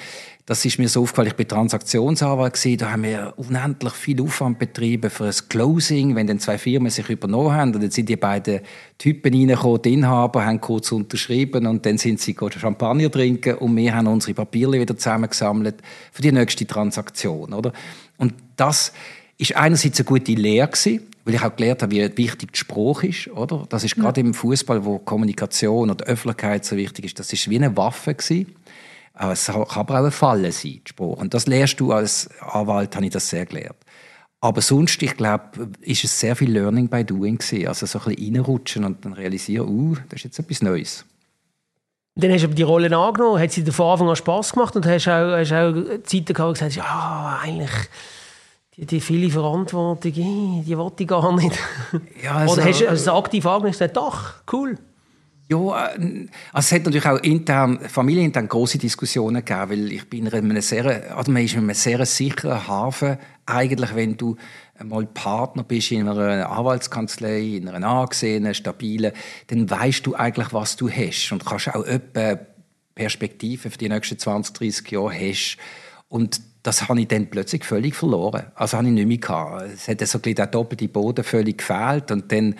[0.46, 1.32] das ist mir so aufgefallen.
[1.32, 6.28] Ich war Transaktionsanwalt gewesen, da haben wir unendlich viel Aufwand betrieben für ein Closing, wenn
[6.28, 7.74] dann zwei Firmen sich übernommen haben.
[7.74, 8.60] Und dann sind die beiden
[8.96, 13.92] Typen reingekommen, die Inhaber haben kurz unterschrieben und dann sind sie Champagner trinken und wir
[13.92, 15.82] haben unsere Papiere wieder zusammengesammelt
[16.12, 17.72] für die nächste Transaktion, oder?
[18.16, 18.92] Und das
[19.38, 23.02] ist einerseits eine gute Lehre gewesen, weil ich auch gelernt habe, wie wichtig der Spruch
[23.02, 23.66] ist, oder?
[23.68, 27.56] Das ist gerade im Fußball, wo Kommunikation und Öffentlichkeit so wichtig ist, das ist wie
[27.56, 28.54] eine Waffe gewesen.
[29.16, 31.18] Aber es kann aber auch eine Falle sein, Spruch.
[31.18, 33.76] Und das lernst du als Anwalt, habe ich das sehr gelernt.
[34.40, 37.66] Aber sonst, ich glaube, ist es sehr viel Learning by Doing gewesen.
[37.66, 41.04] Also so ein bisschen reinrutschen und dann realisieren, uh, das ist jetzt etwas Neues.
[42.14, 44.86] Dann hast du die Rolle angenommen, hat sie dir von Anfang an Spass gemacht und
[44.86, 45.74] hast auch, hast auch
[46.04, 47.70] Zeiten gehabt, gesagt, ja, eigentlich
[48.76, 51.58] die, die viele Verantwortung, die wollte ich gar nicht.
[52.22, 54.78] Ja, also, Oder hast du also aktiv angenommen und gesagt, doch, cool.
[55.48, 60.34] Ja, also es hat natürlich auch intern, familienintern große Diskussionen gegeben, weil ich bin in
[60.34, 64.36] einem sehr, also man ist in einem sehr sicheren Hafen, eigentlich, wenn du
[64.82, 69.12] mal Partner bist in einer Anwaltskanzlei, in einer angesehenen, stabilen,
[69.46, 72.40] dann weißt du eigentlich, was du hast und kannst auch etwa
[72.96, 75.58] Perspektive für die nächsten 20, 30 Jahre hast.
[76.08, 78.46] Und das habe ich dann plötzlich völlig verloren.
[78.56, 79.70] Also habe ich nicht mehr gehabt.
[79.74, 82.56] Es hat so ein der doppelte Boden völlig gefehlt und dann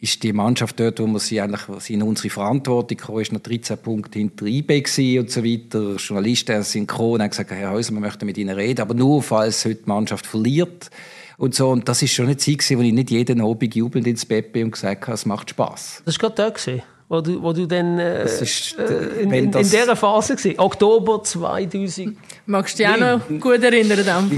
[0.00, 3.40] ist die Mannschaft dort, wo wir sie eigentlich sie in unsere Verantwortung kam, ist noch
[3.40, 5.96] 13 Punkte hinter IB und so weiter.
[5.96, 9.82] Journalisten synchron haben gesagt, Herr Häuser, wir möchten mit Ihnen reden, aber nur, falls heute
[9.82, 10.90] die Mannschaft verliert
[11.36, 11.68] und so.
[11.68, 14.64] Und das ist schon eine Zeit, wo ich nicht jeden Abend jubelnd ins Bett bin
[14.64, 16.02] und gesagt habe, es macht Spaß.
[16.06, 19.50] Das war gerade da, wo du, wo du dann äh, ist, äh, in, in, in
[19.50, 20.58] dieser Phase warst.
[20.60, 22.16] Oktober 2000.
[22.46, 24.30] Magst du dich auch noch gut erinnern?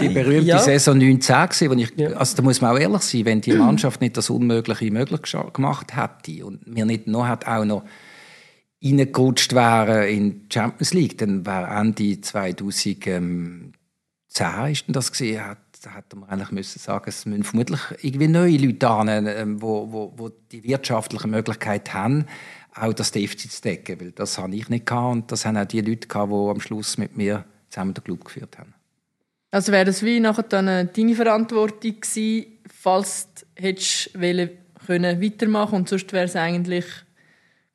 [0.00, 0.58] In die berühmte ja.
[0.58, 2.08] Saison 19, wo ich, ja.
[2.14, 5.20] also da muss man auch ehrlich sein, wenn die Mannschaft nicht das Unmögliche möglich
[5.52, 7.84] gemacht hätte und wir nicht noch hat auch noch
[8.84, 13.72] reingerutscht wären in die Champions League, dann wäre Ende 2010
[14.68, 18.56] ist das gesehen, hat da hätte man eigentlich müssen sagen, es müssen vermutlich irgendwie neue
[18.56, 22.26] Leute an, ähm, wo, wo, wo die wirtschaftliche Möglichkeit haben,
[22.74, 25.64] auch das Defizit zu decken, weil das habe ich nicht gehabt und das haben auch
[25.64, 28.74] die Leute gehabt, die am Schluss mit mir zusammen den Club geführt haben.
[29.52, 35.76] Also wäre das wie nachher dann äh, deine Verantwortung gewesen, falls du hättest können weitermachen
[35.76, 36.84] und sonst wäre es eigentlich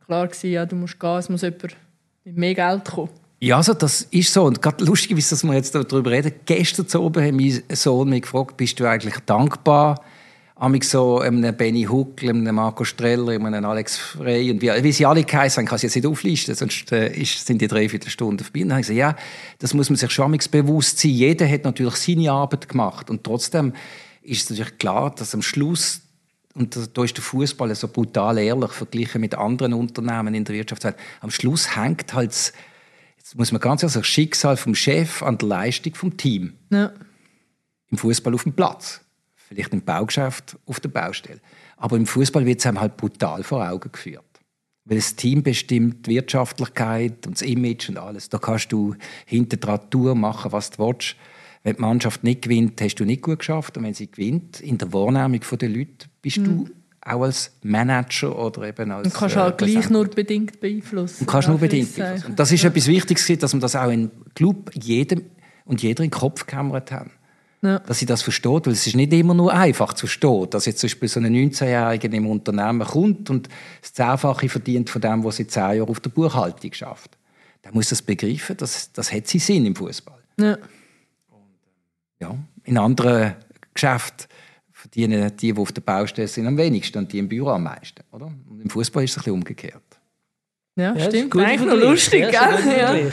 [0.06, 1.78] klar gewesen, ja, du musst gehen, es muss jemand
[2.26, 3.10] mit mehr Geld kommen.
[3.44, 4.44] Ja, also das ist so.
[4.44, 6.32] Und gerade lustig dass wir jetzt darüber reden.
[6.46, 10.00] Gestern zu oben hat mein Sohn mich gefragt, bist du eigentlich dankbar?
[10.58, 15.08] Amig so einem Benny Huckel, einem Marco Streller, einem Alex Frey und wie, wie sie
[15.08, 18.62] alle geheißen kann ich jetzt nicht auflisten, sonst äh, ist, sind die drei Stunden vorbei.
[18.62, 19.16] Und dann habe ich gesagt, ja,
[19.58, 21.10] das muss man sich schon bewusst sein.
[21.10, 23.74] Jeder hat natürlich seine Arbeit gemacht und trotzdem
[24.22, 26.02] ist es natürlich klar, dass am Schluss
[26.54, 30.86] und da ist der Fußball so brutal ehrlich verglichen mit anderen Unternehmen in der Wirtschaft.
[31.22, 32.54] Am Schluss hängt halt
[33.32, 36.52] Jetzt muss man ganz ehrlich sagen, Schicksal vom Chef an der Leistung vom Team.
[36.70, 36.92] Ja.
[37.90, 39.00] Im Fußball auf dem Platz,
[39.38, 41.40] vielleicht im Baugeschäft auf der Baustelle.
[41.78, 44.26] Aber im Fußball wird es einem halt brutal vor Augen geführt.
[44.84, 48.28] Weil das Team bestimmt die Wirtschaftlichkeit und das Image und alles.
[48.28, 51.16] Da kannst du hinter dran Tour machen, was du willst.
[51.64, 53.78] Wenn die Mannschaft nicht gewinnt, hast du nicht gut geschafft.
[53.78, 56.44] Und wenn sie gewinnt, in der Wahrnehmung der Leute, bist mhm.
[56.44, 56.70] du
[57.04, 59.12] auch als Manager oder eben als.
[59.12, 61.22] Du kannst halt äh, gleich nur bedingt beeinflussen.
[61.22, 62.32] Und kannst nur bedingt beeinflussen.
[62.32, 62.70] Und das ist ja.
[62.70, 65.24] etwas Wichtiges, dass man das auch im Club jedem
[65.66, 67.08] und jeder in den Kopf gekämmert hat.
[67.64, 67.80] Ja.
[67.80, 70.80] Dass sie das versteht, weil es ist nicht immer nur einfach zu verstehen, dass jetzt
[70.80, 73.50] zum Beispiel so ein 19-Jähriger im Unternehmen kommt und
[73.82, 77.18] das Zehnfache verdient von dem, was sie zehn Jahre auf der Buchhaltung schafft.
[77.64, 80.18] Der muss das begreifen, das, das hat sie Sinn im Fußball.
[80.38, 80.58] Ja.
[82.20, 82.36] ja.
[82.64, 83.36] In anderen
[83.76, 84.28] Geschäften
[84.92, 88.04] verdienen die, die auf der Baustelle sind, am wenigsten und die im Büro am meisten.
[88.12, 88.26] Oder?
[88.26, 89.84] Und im Fußball ist es ein bisschen umgekehrt.
[90.76, 91.36] Ja, ja stimmt.
[91.36, 93.12] Eigentlich noch lustig, ja, gell?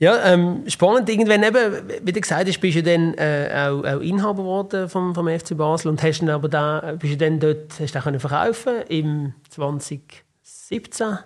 [0.00, 1.08] Ja, ähm, spannend.
[1.08, 5.14] Irgendwann eben, wie du gesagt hast, bist du dann äh, auch, auch, Inhaber geworden vom,
[5.14, 8.18] vom FC Basel und hast dann aber da, bist du dann dort, hast du können
[8.18, 11.18] verkaufen im 2017, wenn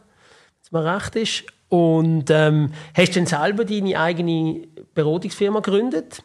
[0.62, 1.44] es mir recht ist.
[1.70, 6.22] Und ähm, hast dann selber deine eigene Beratungsfirma gegründet.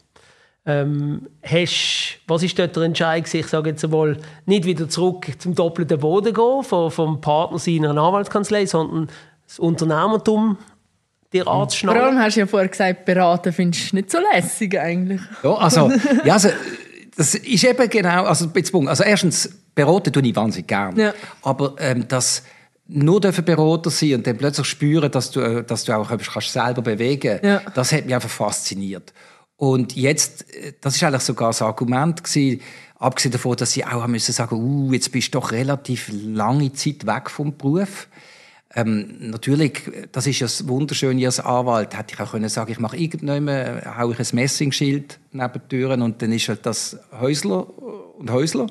[0.65, 3.31] Ähm, hast, was ist dort der Entscheid?
[3.33, 7.89] Ich sage jetzt einmal, nicht wieder zurück zum doppelten Boden gehen, vom, vom Partner seiner
[7.89, 9.09] Anwaltskanzlei, sondern
[9.45, 10.57] das Unternehmertum
[11.33, 11.99] dir anzuschneiden.
[11.99, 15.21] Vor allem hast du ja vorher gesagt, beraten findest du nicht so lässig eigentlich.
[15.43, 15.91] Ja, also,
[16.23, 16.49] ja, also
[17.15, 18.49] das ist eben genau, also,
[18.87, 21.01] also erstens, beraten tue ich wahnsinnig gerne.
[21.01, 21.13] Ja.
[21.41, 22.43] Aber ähm, das
[22.87, 26.51] nur dürfen Berater sein und dann plötzlich spüren, dass du, äh, dass du auch kannst
[26.51, 27.61] selber bewegen ja.
[27.73, 29.13] das hat mich einfach fasziniert.
[29.57, 32.61] Und jetzt, äh, das ist eigentlich sogar das Argument gewesen,
[32.97, 36.71] abgesehen davon, dass sie auch haben müssen sagen, uh, jetzt bist du doch relativ lange
[36.73, 38.07] Zeit weg vom Beruf.
[38.75, 42.79] Ähm, natürlich, das ist ja das Wunderschöne als Anwalt, hätte ich auch können sagen, ich
[42.79, 47.67] mache irgendjemand, hau ich ein Messingschild neben die Türen und dann ist halt das Häusler
[48.17, 48.65] und Häusler,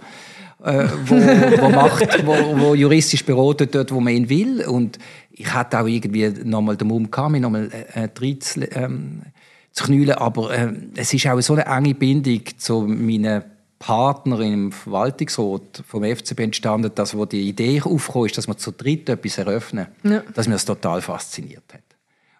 [0.64, 1.14] äh, wo,
[1.62, 4.66] wo, macht, wo, wo juristisch beraten dort, wo man ihn will.
[4.66, 4.98] Und
[5.30, 9.22] ich hatte auch irgendwie nochmal den Mumm gehabt, mich nochmal äh, äh, ähm,
[9.72, 13.44] zu knüllen, aber äh, es ist auch so eine enge Bindung zu meinen
[13.78, 18.70] Partner im Verwaltungsrat vom FCB entstanden, dass wo die Idee aufgekommen ist, dass wir zu
[18.70, 20.22] dritt etwas eröffnen, ja.
[20.34, 21.82] dass mir das total fasziniert hat.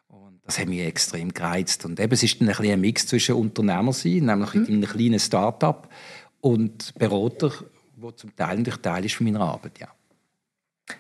[0.09, 1.85] Und das hat mich extrem gereizt.
[1.85, 4.65] Und eben, es ist dann ein, ein Mix zwischen Unternehmer sein, nämlich mhm.
[4.67, 5.89] in einem kleinen Start-up,
[6.43, 7.53] und Berater,
[7.97, 9.89] wo zum Teil natürlich Teil ist von meiner Arbeit, ja.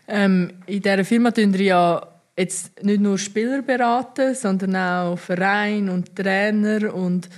[0.09, 5.89] Ähm, in dieser Firma tun wir ja jetzt nicht nur Spieler beraten, sondern auch Verein
[5.89, 7.29] und Trainer und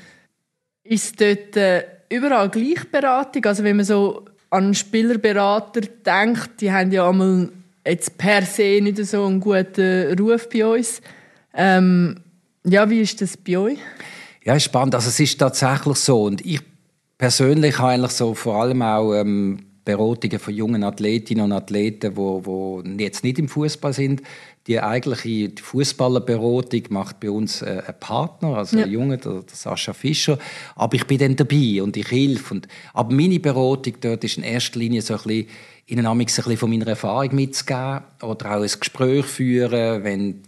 [0.85, 3.45] ist dort äh, überall Gleichberatung.
[3.45, 7.49] Also wenn man so an Spielerberater denkt, die haben ja einmal
[7.87, 11.03] jetzt per se nicht so einen guten Ruf bei uns.
[11.55, 12.17] Ähm,
[12.65, 13.79] ja, wie ist das bei euch?
[14.45, 14.95] Ja, spannend.
[14.95, 16.23] Also es ist tatsächlich so.
[16.23, 16.61] Und ich
[17.19, 22.15] persönlich habe eigentlich so vor allem auch ähm, Beratungen von jungen Athletinnen und Athleten,
[22.97, 24.23] die jetzt nicht im Fußball sind,
[24.67, 28.85] die eigentliche Fußballerberatung macht bei uns äh, ein Partner, also ja.
[28.85, 30.39] ein Junge, der, der, Sascha Fischer.
[30.75, 32.55] Aber ich bin dann dabei und ich helfe.
[32.55, 35.49] Und, aber meine Beratung dort ist in erster Linie so ein bisschen,
[35.87, 40.43] ihnen ein bisschen von meiner Erfahrung mitzugeben oder auch ein Gespräch führen, wenn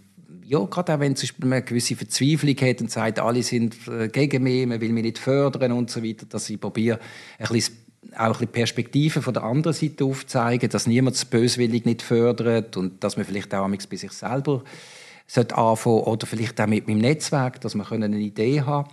[0.47, 4.43] ja, gerade auch wenn man eine gewisse Verzweiflung hat und sagt, alle sind äh, gegen
[4.43, 6.99] mich, man will mich nicht fördern und so weiter, dass ich probiere,
[7.37, 7.75] ein bisschen
[8.15, 13.03] auch ein Perspektiven von der anderen Seite aufzeigen, dass niemand das böswillig nicht fördert und
[13.03, 14.63] dass man vielleicht auch bei sich selber
[15.25, 18.87] sollte anfangen oder vielleicht auch mit meinem Netzwerk, dass man eine Idee haben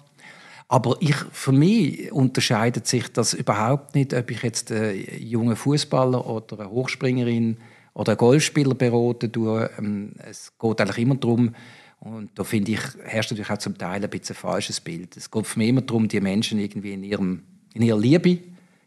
[0.68, 6.26] aber ich, für mich unterscheidet sich das überhaupt nicht, ob ich jetzt einen jungen Fußballer
[6.26, 7.58] oder eine Hochspringerin
[7.92, 9.70] oder einen Golfspieler beraten tue.
[9.78, 11.54] Ähm, es geht eigentlich immer darum,
[12.00, 15.16] und da finde ich, herrscht natürlich auch zum Teil ein bisschen ein falsches Bild.
[15.16, 18.40] Es geht für mich immer darum, die Menschen irgendwie in, ihrem, in ihrer Liebe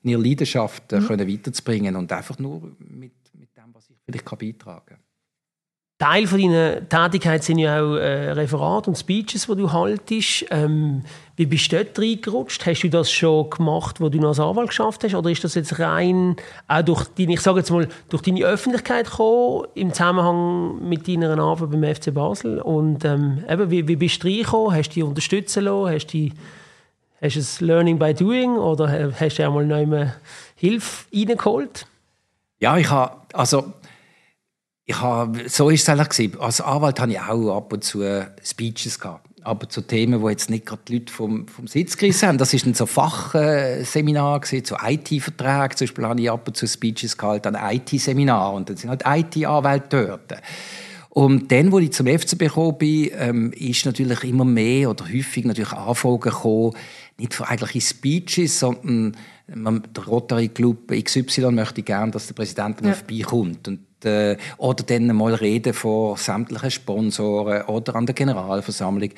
[0.03, 1.07] in ihre Leidenschaft mhm.
[1.07, 4.99] können weiterzubringen und einfach nur mit, mit dem, was ich vielleicht kann beitragen kann.
[5.99, 10.45] Teil von deiner Tätigkeit sind ja auch äh, Referate und Speeches, die du haltest.
[10.51, 11.01] Ähm,
[11.36, 12.63] wie bist du dort reingerutscht?
[12.67, 15.15] Hast du das schon gemacht, wo du noch als Anwalt geschafft hast?
[15.15, 16.36] Oder ist das jetzt rein
[16.67, 21.36] auch durch deine, ich sage jetzt mal, durch deine Öffentlichkeit gekommen, im Zusammenhang mit deiner
[21.39, 22.62] Arbeit beim FC Basel?
[22.62, 24.75] Und ähm, eben, wie, wie bist du reingekommen?
[24.75, 25.95] Hast du dich unterstützen lassen?
[25.95, 26.29] Hast du
[27.19, 30.13] Hast du es Learning by Doing oder hast du einmal neue
[30.56, 31.88] Hilfe reingeholt?
[32.60, 33.73] Ja, ich habe, also
[34.86, 38.03] ich habe, so ist es eigentlich Als Anwalt habe ich auch ab und zu
[38.43, 39.27] Speeches gehabt.
[39.41, 42.38] Aber zu Themen, wo jetzt nicht gerade die Leute vom, vom Sitz gerissen haben.
[42.38, 45.77] Das war ein Fachseminar, zu IT-Verträgen.
[45.77, 48.53] Zum Beispiel habe ich ab und zu Speeches gehalten an IT-Seminar.
[48.53, 50.41] Und dann sind halt IT-Anwälte dort.
[51.10, 55.45] Und dann, als ich zum FC gekommen bin, ähm, ist natürlich immer mehr oder häufig
[55.45, 56.73] natürlich Anfragen gekommen,
[57.17, 59.15] nicht für eigentliche Speeches, sondern
[59.53, 62.93] man, der Rotary Club XY möchte gerne, dass der Präsident ja.
[62.93, 63.67] vorbeikommt.
[63.67, 69.10] Und äh, oder dann mal reden vor sämtlichen Sponsoren oder an der Generalversammlung.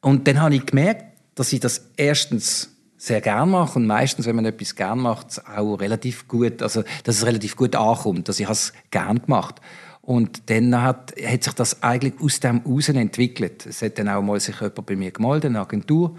[0.00, 1.04] Und dann habe ich gemerkt,
[1.34, 5.76] dass ich das erstens sehr gern mache und meistens, wenn man etwas gern macht, auch
[5.76, 9.60] relativ gut, also dass es relativ gut ankommt, dass ich es gern gemacht.
[10.00, 13.66] Und dann hat, hat sich das eigentlich aus dem heraus entwickelt.
[13.66, 16.16] Es hat dann auch mal sich jemand bei mir gemeldet, eine Agentur.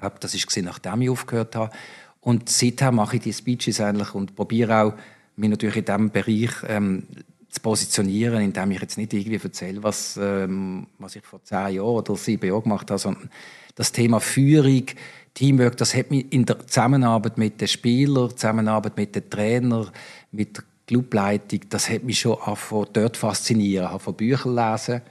[0.00, 1.72] Glaube, das war nachdem ich aufgehört habe.
[2.20, 4.92] Und seither mache ich die Speeches eigentlich und probiere auch,
[5.36, 7.04] mich natürlich in diesem Bereich ähm,
[7.48, 11.96] zu positionieren, indem ich jetzt nicht irgendwie erzähle, was, ähm, was ich vor zehn Jahren
[11.96, 13.30] oder sieben Jahren gemacht habe, sondern
[13.74, 14.84] das Thema Führung,
[15.34, 19.90] Teamwork, das hat mich in der Zusammenarbeit mit den Spielern, Zusammenarbeit mit den Trainern,
[20.32, 23.84] mit der Clubleitung, das hat mich schon von dort fasziniert.
[23.84, 25.02] Ich habe von Büchern lesen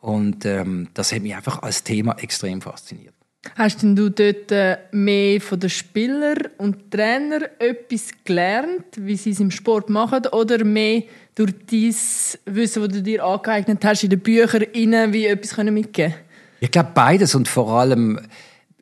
[0.00, 3.14] und ähm, das hat mich einfach als Thema extrem fasziniert.
[3.56, 9.30] Hast denn du dort äh, mehr von den Spielern und Trainer etwas gelernt, wie sie
[9.30, 11.02] es im Sport machen, oder mehr
[11.34, 16.14] durch dieses Wissen, das du dir angeeignet hast in den Büchern, wie etwas mitgeben können?
[16.60, 18.20] Ich glaube beides und vor allem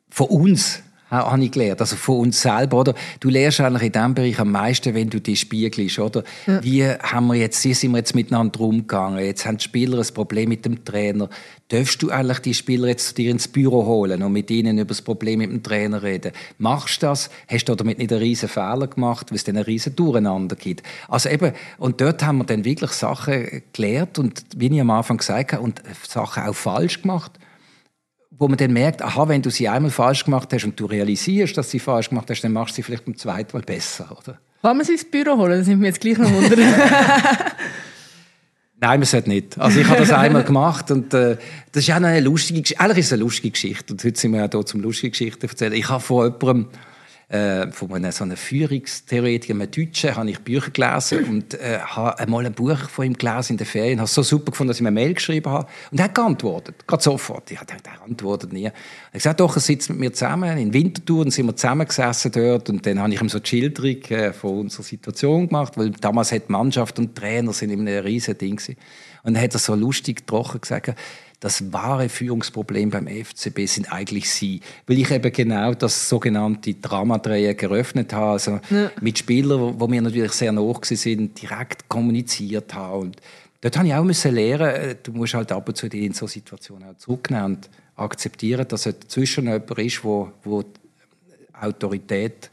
[0.09, 0.81] von uns
[1.13, 1.81] habe ich gelernt.
[1.81, 2.95] Also von uns selber, oder?
[3.19, 6.23] Du lernst eigentlich in diesem Bereich am meisten, wenn du dich spiegelst, oder?
[6.47, 6.63] Ja.
[6.63, 9.23] Wie haben wir jetzt, wie sind wir jetzt miteinander umgegangen?
[9.23, 11.29] Jetzt haben die Spieler ein Problem mit dem Trainer.
[11.69, 14.89] Darfst du eigentlich die Spieler jetzt zu dir ins Büro holen und mit ihnen über
[14.89, 16.31] das Problem mit dem Trainer reden?
[16.57, 17.29] Machst du das?
[17.47, 20.83] Hast du damit nicht einen riesen Fehler gemacht, weil es dann einen riesen Durcheinander gibt?
[21.07, 25.17] Also eben, und dort haben wir dann wirklich Sachen gelernt und, wie ich am Anfang
[25.17, 27.39] gesagt habe, und Sachen auch falsch gemacht
[28.43, 31.57] wo man dann merkt, aha, wenn du sie einmal falsch gemacht hast und du realisierst,
[31.57, 34.37] dass sie falsch gemacht hast, dann machst du sie vielleicht beim zweiten Mal besser, oder?
[34.61, 35.59] Kann man sie ins Büro holen?
[35.59, 36.59] Das sind wir jetzt gleich noch wundern.
[38.81, 39.57] Nein, man sollte nicht.
[39.57, 41.37] Also ich habe das einmal gemacht und äh,
[41.71, 42.83] das ist auch eine lustige Geschichte.
[42.83, 45.47] Eigentlich ist es eine lustige Geschichte und heute sind wir ja hier zum lustige Geschichten
[45.47, 45.71] erzählen.
[45.71, 46.67] Ich habe von jemandem
[47.33, 52.19] äh, von einem, so einem Führungstheoretiker, einem Deutschen, habe ich Bücher gelesen und äh, habe
[52.19, 53.97] einmal ein Buch von ihm gelesen in den Ferien.
[53.97, 55.67] Habe es so super gefunden, dass ich mir eine Mail geschrieben habe.
[55.89, 57.49] Und er hat geantwortet, gerade sofort.
[57.49, 58.65] Ich gedacht, er antwortet nie.
[58.65, 60.59] Er hat gesagt, doch, er sitzt mit mir zusammen.
[60.59, 64.31] In Winterthur sind wir zusammengesessen dort und dann habe ich ihm so die Schilderung äh,
[64.31, 68.57] von unserer Situation gemacht, weil damals hat Mannschaft und Trainer sind in einem riesen Ding
[68.57, 68.77] gewesen.
[69.23, 70.93] Und dann hat er so lustig trocken gesagt,
[71.43, 74.61] das wahre Führungsproblem beim FCB sind eigentlich sie.
[74.87, 78.31] Weil ich eben genau das sogenannte Dramadreieck geöffnet habe.
[78.31, 78.91] Also ja.
[79.01, 83.01] mit Spielern, wo mir natürlich sehr nah sind, direkt kommuniziert haben.
[83.01, 83.17] Und
[83.59, 86.27] dort habe ich auch müssen lernen, äh, du musst halt ab und zu in so
[86.27, 90.63] Situationen auch zurücknehmen und akzeptieren, dass es dazwischen jemand ist, wo, wo
[91.59, 92.49] Autorität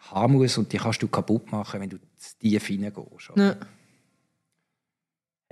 [0.00, 1.98] haben muss und die kannst du kaputt machen, wenn du
[2.40, 3.30] tief hineingehst.
[3.36, 3.54] Ja.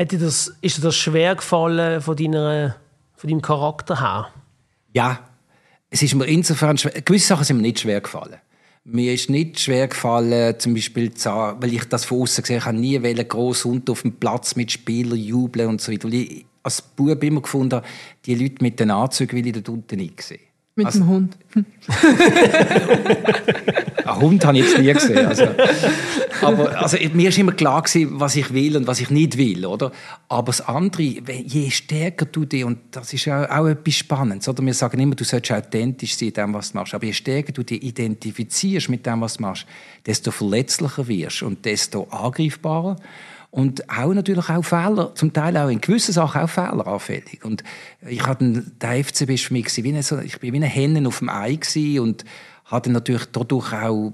[0.01, 2.77] Hat dir das, ist dir das schwer gefallen von, deiner,
[3.17, 4.29] von deinem Charakter her?
[4.95, 5.29] Ja,
[5.91, 7.03] es ist mir insofern schwer.
[7.03, 8.39] Gewisse Sachen sind mir nicht schwer gefallen.
[8.85, 12.99] Mir ist nicht schwer gefallen, zum Beispiel, weil ich das von außen gesehen habe, nie
[12.99, 16.05] groß unten auf dem Platz mit Spielern jubeln und so weiter.
[16.05, 17.87] Weil ich als Bub immer gefunden habe,
[18.25, 20.41] die Leute mit den Anzügen will ich dort unten nicht sehen.
[20.81, 21.37] Mit also, dem Hund.
[24.07, 25.27] Einen Hund habe ich jetzt nie gesehen.
[25.27, 25.45] Also,
[26.41, 29.67] aber also, mir war immer klar, gewesen, was ich will und was ich nicht will.
[29.67, 29.93] Oder?
[30.31, 34.65] Aber das andere, je stärker du dich, und das ist auch, auch etwas Spannendes, oder?
[34.65, 37.53] wir sagen immer, du sollst authentisch sein in dem, was du machst, aber je stärker
[37.53, 39.67] du dich identifizierst mit dem, was du machst,
[40.07, 42.97] desto verletzlicher wirst und desto angreifbarer
[43.51, 47.45] und auch natürlich auch Fehler, zum Teil auch in gewissen Sachen auch fehleranfällig.
[47.45, 47.65] Und
[48.07, 51.19] ich hatte der FCB für mich wie eine, so, ich bin wie eine Henne auf
[51.19, 51.59] dem Ei
[52.01, 52.25] und
[52.65, 54.13] hatte natürlich dadurch auch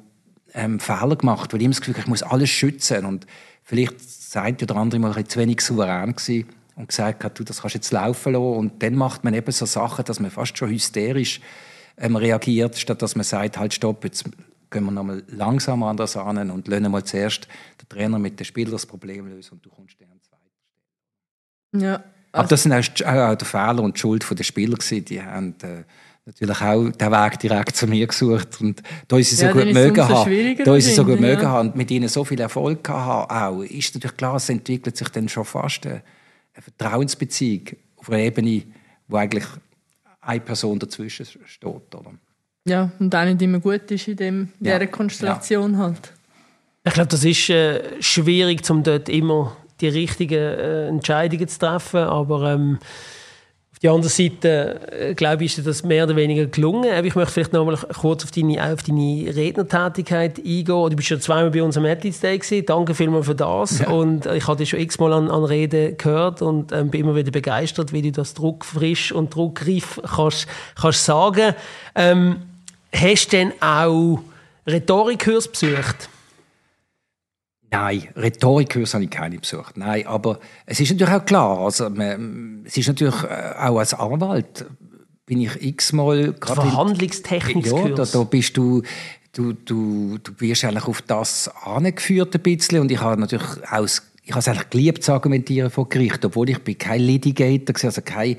[0.54, 3.26] ähm, Fehler gemacht, weil ich immer das Gefühl ich muss alles schützen und
[3.62, 7.60] vielleicht seid oder andere mal ein zu wenig souverän gewesen und gesagt hat, du, das
[7.60, 10.70] kannst jetzt laufen lassen und dann macht man eben so Sachen, dass man fast schon
[10.70, 11.40] hysterisch
[11.98, 14.24] ähm, reagiert, statt dass man sagt, halt stopp, jetzt
[14.76, 17.48] gehen wir nochmal langsam an das an und lernen mal zuerst
[17.80, 21.94] den Trainer mit den Spielern das Problem lösen und du kommst dann zweiter Ja.
[21.94, 25.04] Also Aber das sind auch, auch der Fehler und die Schuld der Spieler gewesen.
[25.06, 25.84] Die haben äh,
[26.26, 29.72] natürlich auch den Weg direkt zu mir gesucht und da ist sie so ja, gut
[29.72, 30.56] mögen haben.
[30.64, 31.20] Da ist sie so gut ja.
[31.20, 34.96] mögen haben und mit ihnen so viel Erfolg gehabt auch, ist natürlich klar, es entwickelt
[34.96, 36.02] sich dann schon fast eine,
[36.52, 38.64] eine Vertrauensbeziehung auf einer Ebene,
[39.08, 39.46] wo eigentlich
[40.20, 42.12] eine Person dazwischen steht, oder?
[42.66, 44.78] Ja, und auch nicht immer gut ist in, dem, in ja.
[44.78, 45.78] dieser Konstellation ja.
[45.78, 46.12] halt.
[46.84, 52.00] Ich glaube, das ist äh, schwierig, um dort immer die richtigen äh, Entscheidungen zu treffen,
[52.00, 52.78] aber ähm,
[53.76, 57.04] auf der anderen Seite, äh, glaube ich, ist das mehr oder weniger gelungen.
[57.04, 60.64] Ich möchte vielleicht noch mal kurz auf deine, auf deine Rednertätigkeit eingehen.
[60.66, 62.64] Du bist ja zweimal bei uns am Athletes Day gewesen.
[62.64, 63.80] Danke vielmals für das.
[63.80, 63.90] Ja.
[63.90, 67.30] Und ich habe dich schon x-mal an, an Reden gehört und ähm, bin immer wieder
[67.30, 71.54] begeistert, wie du das druckfrisch und druckreif kannst, kannst sagen.
[71.94, 72.36] Ähm,
[72.96, 74.20] Hast du denn auch
[74.66, 76.08] Rhetorikkurs besucht?
[77.70, 79.76] Nein, Rhetorikkurs habe ich keine besucht.
[79.76, 83.92] Nein, aber es ist natürlich auch klar, also man, es ist natürlich äh, auch als
[83.92, 84.66] Anwalt
[85.26, 86.34] bin ich x-mal...
[86.40, 87.88] Verhandlungstechnikkurs.
[87.88, 88.82] Ja, da, da bist du
[89.36, 93.86] du, du, du wirst eigentlich auf das angeführt ein bisschen und ich habe natürlich auch
[94.22, 98.02] ich habe es eigentlich geliebt zu argumentieren vor Gericht, obwohl ich bin kein Litigator also
[98.02, 98.36] kein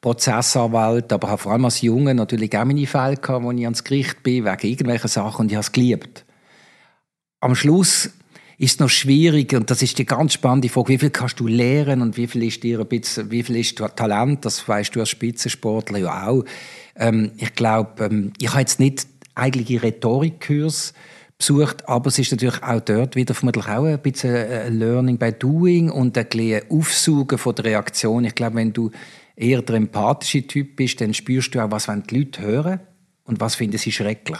[0.00, 3.84] Prozessanwalt, aber habe vor allem als Junge natürlich auch meine Fälle gehabt, wo ich ans
[3.84, 6.24] Gericht bin, wegen irgendwelchen Sachen und ich habe es geliebt.
[7.40, 8.10] Am Schluss
[8.56, 11.46] ist es noch schwierig und das ist die ganz spannende Frage, wie viel kannst du
[11.46, 15.00] lernen und wie viel ist dir ein bisschen, wie viel ist Talent, das weißt du
[15.00, 16.44] als Spitzensportler ja auch.
[16.96, 20.92] Ähm, ich glaube, ähm, ich habe jetzt nicht eigentliche Rhetorikkurs
[21.38, 25.32] besucht, aber es ist natürlich auch dort wieder vermutlich auch ein bisschen ein Learning by
[25.32, 28.24] Doing und ein bisschen Aufsaugen von der Reaktion.
[28.24, 28.90] Ich glaube, wenn du
[29.40, 32.80] eher der empathische Typ bist, dann spürst du auch, was die Leute hören
[33.24, 34.38] und was finden sie schrecklich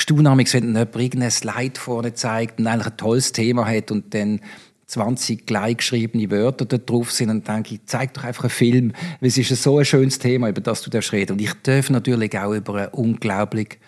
[0.00, 4.40] staune wenn jemand irgendein Slide vorne zeigt und eigentlich ein tolles Thema hat und dann
[4.86, 9.28] 20 gleichgeschriebene Wörter da drauf sind und denke ich, zeig doch einfach einen Film, weil
[9.28, 11.32] es ist so ein schönes Thema, über das du darfst reden.
[11.34, 13.78] Und ich darf natürlich auch über ein unglaublich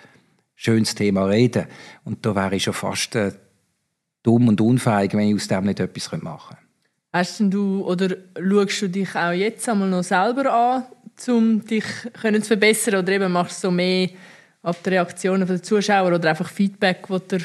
[0.55, 1.66] schönes Thema reden.
[2.05, 3.33] Und da wäre ich schon fast äh,
[4.22, 6.62] dumm und unfähig, wenn ich aus dem nicht etwas machen könnte.
[7.13, 10.85] Hast du oder schaust du dich auch jetzt einmal noch selber an,
[11.29, 14.09] um dich zu verbessern oder eben machst du so mehr
[14.63, 17.39] ab den Reaktionen der Zuschauer oder einfach Feedback, das du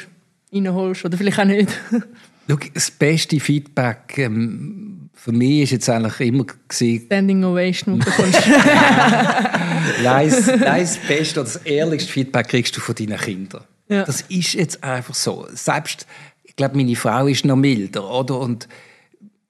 [0.52, 1.68] reinholst oder vielleicht auch nicht?
[2.50, 8.40] Schau, das beste Feedback ähm, für mich ist jetzt eigentlich immer gewesen, Standing Ovation, bekommst.
[10.02, 13.64] nein, das beste oder das ehrlichste Feedback kriegst du von deinen Kindern.
[13.88, 14.04] Ja.
[14.04, 15.46] Das ist jetzt einfach so.
[15.52, 16.06] Selbst,
[16.44, 18.38] ich glaube, meine Frau ist noch milder, oder?
[18.38, 18.68] Und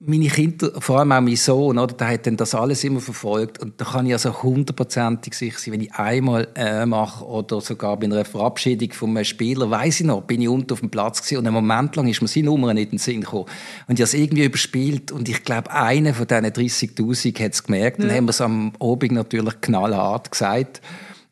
[0.01, 3.61] meine Kinder, vor allem auch mein Sohn, oder, der hat dann das alles immer verfolgt.
[3.61, 7.96] Und da kann ich also hundertprozentig sicher sein, wenn ich einmal äh, mache oder sogar
[7.96, 11.22] bei einer Verabschiedung von einem Spieler, weiß ich noch, bin ich unten auf dem Platz
[11.22, 11.38] gewesen.
[11.38, 13.46] Und einen Moment lang ist mir seine Nummer nicht in den Sinn gekommen.
[13.88, 15.11] Und ich habe es irgendwie überspielt.
[15.11, 18.07] Und ich glaube, einer von diesen 30'000 hat es gemerkt, ja.
[18.07, 20.80] dann haben wir es am Abend natürlich knallhart gesagt.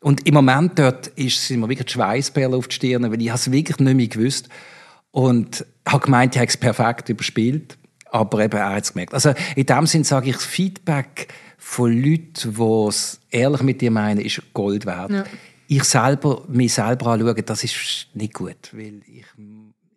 [0.01, 3.31] Und im Moment dort ist es immer wirklich die Schweißperle auf die Stirn, weil ich
[3.31, 4.49] es wirklich nicht mehr gewusst.
[5.11, 7.77] Und habe gemeint, ich habe es perfekt überspielt
[8.17, 9.13] aber eben auch jetzt gemerkt.
[9.13, 13.91] Also in dem Sinn sage ich, das Feedback von Leuten, die es ehrlich mit dir
[13.91, 15.11] meinen, ist Gold wert.
[15.11, 15.23] Ja.
[15.67, 19.25] Ich selber, mich selber anschauen, das ist nicht gut, weil ich,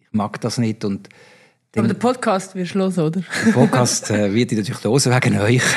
[0.01, 1.09] ich mag das nicht und
[1.77, 3.23] aber der Podcast wirst du hören, oder?
[3.47, 5.63] Der Podcast äh, wird ich natürlich hören, wegen euch.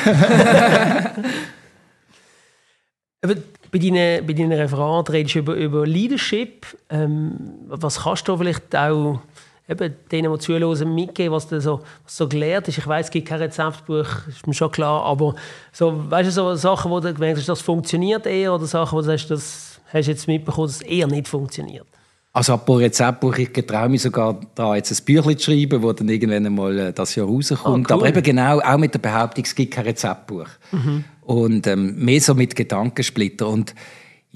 [3.22, 3.36] Aber
[3.70, 6.66] bei deinen, bei deinen Referaten redest du über, über Leadership.
[6.90, 7.36] Ähm,
[7.68, 9.20] was kannst du vielleicht auch
[9.68, 12.78] eben denen, die zuhören, mitgeben, was da so, was so gelernt ist.
[12.78, 15.34] Ich weiß, es gibt kein Rezeptbuch, ist mir schon klar, aber
[15.72, 19.00] so, weißt du, so Sachen, wo du gemerkt hast, das funktioniert eher oder Sachen, wo
[19.00, 21.86] du sagst, das hast du jetzt mitbekommen, dass es eher nicht funktioniert?
[22.32, 26.08] Also apropos Rezeptbuch, ich traue mich sogar da jetzt ein Büchlein zu schreiben, das dann
[26.08, 27.62] irgendwann einmal äh, das Jahr rauskommt.
[27.64, 28.00] Oh, cool.
[28.00, 30.48] Aber eben genau, auch mit der Behauptung, es gibt kein Rezeptbuch.
[30.72, 31.04] Mhm.
[31.22, 33.46] Und ähm, mehr so mit Gedankensplitter.
[33.46, 33.72] Und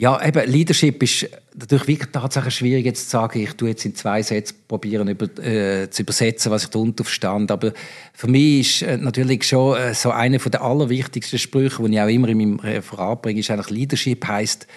[0.00, 1.28] ja, eben, Leadership ist
[1.58, 5.26] natürlich wirklich tatsächlich schwierig jetzt zu sagen, ich tue jetzt in zwei Sätzen probieren über,
[5.44, 7.50] äh, zu übersetzen, was ich darunter verstand.
[7.50, 7.72] Aber
[8.12, 12.06] für mich ist äh, natürlich schon äh, so einer der allerwichtigsten Sprüche, die ich auch
[12.06, 14.68] immer in meinem Referat bringe, ist eigentlich Leadership heißt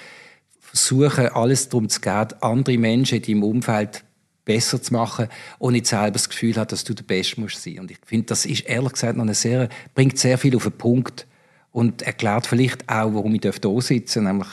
[0.59, 4.03] versuchen, alles darum zu geben, andere Menschen in deinem Umfeld
[4.43, 5.27] besser zu machen
[5.61, 7.77] nicht selber das Gefühl hat, dass du der Beste musst sein.
[7.77, 10.71] Und ich finde, das ist ehrlich gesagt noch eine sehr, bringt sehr viel auf den
[10.71, 11.27] Punkt
[11.71, 14.47] und erklärt vielleicht auch, warum ich sitzen darf, nämlich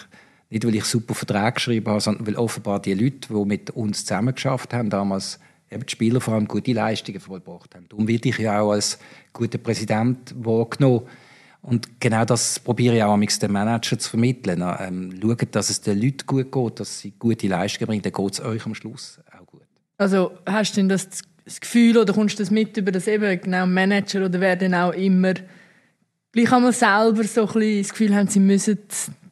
[0.50, 4.04] nicht, weil ich super Verträge geschrieben habe, sondern weil offenbar die Leute, die mit uns
[4.04, 5.38] zusammengeschafft haben, damals
[5.70, 7.86] eben die Spieler vor allem gute Leistungen vollbracht haben.
[7.88, 8.98] Darum werde ich ja auch als
[9.32, 11.02] guter Präsident wahrgenommen.
[11.60, 14.64] Und genau das probiere ich auch den Manager zu vermitteln.
[14.80, 18.32] Ähm, schauen, dass es den Leuten gut geht, dass sie gute Leistungen bringen, dann geht
[18.32, 19.62] es euch am Schluss auch gut.
[19.98, 21.08] Also hast du denn das,
[21.44, 24.92] das Gefühl oder kommst du das mit über das eben genau Manager oder werden auch
[24.92, 25.34] immer
[26.32, 28.78] gleich einmal selber so ein bisschen das Gefühl haben, sie müssen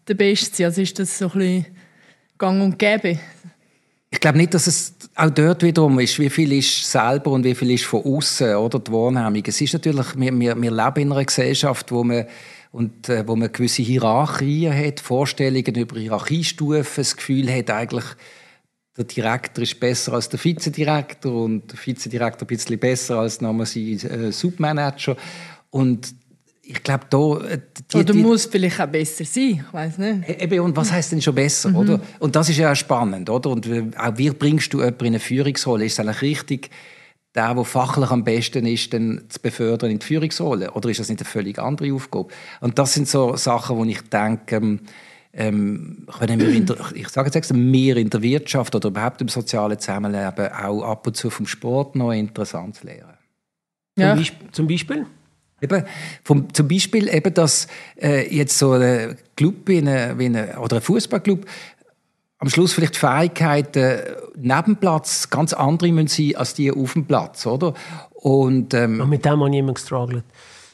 [0.09, 0.65] der Beste?
[0.65, 1.67] Also ist das so ein bisschen
[2.39, 3.19] gang und gäbe?
[4.11, 7.55] Ich glaube nicht, dass es auch dort wiederum ist, wie viel ist selber und wie
[7.55, 9.43] viel ist von außen oder die Wahrnehmung.
[9.47, 12.27] Es ist natürlich, wir, wir, wir leben in einer Gesellschaft, wo man
[12.73, 18.05] und äh, wo man gewisse Hierarchien hat, Vorstellungen über Hierarchiestufen, das Gefühl hat eigentlich,
[18.97, 23.67] der Direktor ist besser als der Vizedirektor und der Vizedirektor ein bisschen besser als nochmal
[23.67, 25.17] sein äh, Submanager
[25.71, 26.15] und
[26.69, 27.49] ich glaube, da...
[27.49, 27.61] Äh,
[27.93, 30.29] die, oder muss vielleicht auch besser sein, ich weiß nicht.
[30.29, 31.77] E-, eben, und was heißt denn schon besser, mhm.
[31.77, 32.01] oder?
[32.19, 33.51] Und das ist ja auch spannend, oder?
[33.51, 35.85] Und auch wie bringst du jemanden in eine Führungsrolle?
[35.85, 36.71] Ist es eigentlich richtig,
[37.35, 40.73] der, der fachlich am besten ist, dann zu befördern in die Führungsrolle?
[40.73, 42.29] Oder ist das nicht eine völlig andere Aufgabe?
[42.61, 44.81] Und das sind so Sachen, wo ich denke, ähm,
[45.33, 49.29] ähm, können wir in der, ich sage jetzt mehr in der Wirtschaft oder überhaupt im
[49.29, 53.19] sozialen Zusammenleben auch ab und zu vom Sport noch interessant lernen.
[53.99, 54.11] Ja.
[54.11, 54.49] Zum, Beispiel?
[54.53, 55.07] Zum Beispiel?
[55.61, 55.85] Eben,
[56.23, 57.67] vom, zum Beispiel eben, dass
[58.01, 61.47] äh, jetzt so ein Club wie eine, wie eine, oder ein Fußballclub
[62.39, 64.01] am Schluss vielleicht Fähigkeiten
[64.37, 67.73] neben Platz ganz andere müssen sein als die auf dem Platz, oder?
[68.13, 70.25] Und, ähm, Und mit dem ich immer gestruggelt.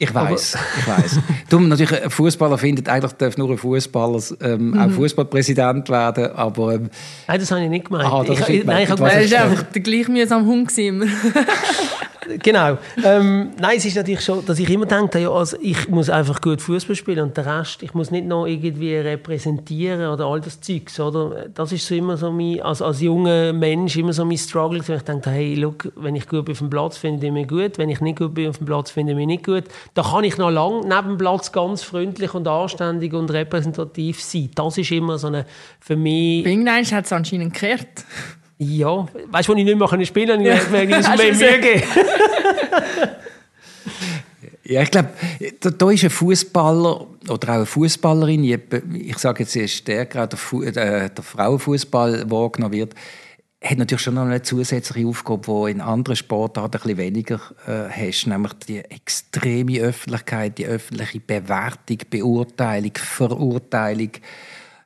[0.03, 1.21] Ich weiß, ich weiß.
[1.49, 4.81] Darum natürlich, ein Fußballer findet eigentlich darf nur ein Fußballer ähm, mhm.
[4.81, 6.91] auch Fußballpräsident werden, aber ähm,
[7.29, 8.13] nein, das habe ich nicht gemeint.
[8.13, 10.77] Ah, das ich, ich, nein, ich habe gemeint, das ist einfach der gleich mühsam Hund
[10.77, 11.07] immer.
[12.43, 12.79] genau.
[13.05, 16.41] Ähm, nein, es ist natürlich schon, dass ich immer denke, ja, also ich muss einfach
[16.41, 20.61] gut Fußball spielen und der Rest, ich muss nicht noch irgendwie repräsentieren oder all das
[20.61, 21.47] Zeugs, oder?
[21.55, 24.97] Das ist so immer so mein, als, als junger Mensch immer so mein Struggle, wenn
[24.97, 27.79] ich denke, hey, look, wenn ich gut bin auf dem Platz, finde ich mich gut,
[27.79, 29.65] wenn ich nicht gut bin auf dem Platz, finde ich mich nicht gut.
[29.95, 34.51] Da kann ich noch lange neben dem Platz ganz freundlich und anständig und repräsentativ sein.
[34.55, 35.45] Das ist immer so eine,
[35.81, 36.47] für mich...
[36.47, 38.05] Irgendwann hat es anscheinend gekehrt.
[38.57, 41.83] Ja, weißt du, wo ich nicht mehr spielen kann, ich merke, es mehr Mühe geben.
[44.65, 45.09] Ja, ich glaube,
[45.61, 50.37] da, da, ist ein Fußballer oder auch eine Fußballerin, ich sage jetzt, ist der gerade
[50.71, 52.95] der, äh, der Frauenfußball wahrgenommen wird,
[53.63, 57.89] hat natürlich schon noch eine zusätzliche Aufgabe, die in anderen Sportarten ein bisschen weniger äh,
[57.91, 64.11] hast, nämlich die extreme Öffentlichkeit, die öffentliche Bewertung, Beurteilung, Verurteilung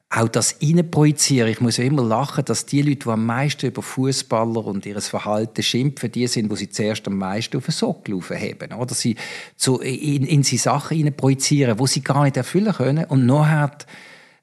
[0.08, 1.50] auch das Innenprojizieren.
[1.50, 5.00] Ich muss ja immer lachen, dass die Leute, die am meisten über Fußballer und ihr
[5.00, 8.72] Verhalten schimpfen, die sind, die sie zuerst am meisten auf den Sockel aufheben.
[8.72, 9.16] Oder sie
[9.56, 13.04] so in, in sie Sachen projizieren, wo sie gar nicht erfüllen können.
[13.06, 13.76] Und nachher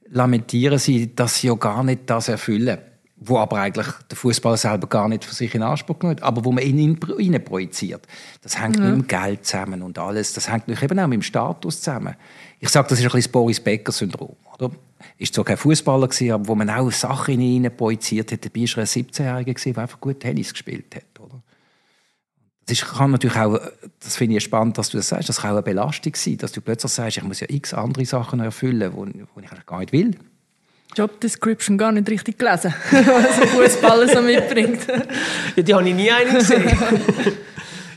[0.09, 2.79] lamentieren sie, dass sie ja gar nicht das erfüllen
[3.25, 6.51] wo aber eigentlich der Fußball selber gar nicht für sich in Anspruch nimmt, aber wo
[6.51, 8.05] man ihn ihn projiziert.
[8.41, 8.83] Das hängt ja.
[8.83, 10.33] mit dem Geld zusammen und alles.
[10.33, 12.15] Das hängt eben auch mit dem Status zusammen.
[12.59, 14.35] Ich sage, das ist ein bisschen das Boris Becker-Syndrom.
[14.53, 14.71] Oder?
[15.17, 18.45] Ist zwar kein Fußballer aber wo man auch Sachen in ihn projiziert hat.
[18.45, 21.19] Dabei war er ein 17-Jähriger, der einfach gut Tennis gespielt hat.
[21.19, 21.41] Oder?
[22.65, 23.59] Das ist, kann natürlich auch,
[23.99, 26.51] das finde ich spannend, dass du das sagst, das kann auch eine Belastung sein, dass
[26.51, 29.91] du plötzlich sagst, ich muss ja x andere Sachen erfüllen, die ich eigentlich gar nicht
[29.91, 30.17] will.
[30.95, 34.81] Job Description gar nicht richtig gelesen, was ein Fußballer so mitbringt.
[35.55, 36.65] ja, die habe ich nie einen gesehen.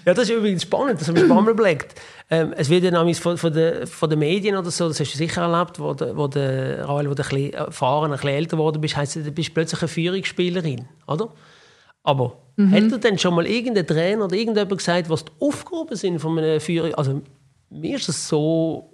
[0.05, 2.01] ja, das ist übrigens spannend, das habe ich ein paar Mal überlegt.
[2.29, 5.15] Ähm, es wird ja nämlich von, von, den, von den Medien oder so, das hast
[5.15, 8.31] du sicher erlebt, wo, de, wo, de, Raul, wo du ein bisschen erfahren, ein bisschen
[8.31, 11.33] älter geworden bist, heisst, du bist plötzlich eine Führungsspielerin, oder?
[12.03, 12.73] Aber mhm.
[12.73, 16.39] hat dir denn schon mal irgendein Trainer oder irgendjemand gesagt, was die Aufgaben sind von
[16.39, 16.95] einer Führung?
[16.95, 17.23] Also
[17.71, 18.91] mir ist das so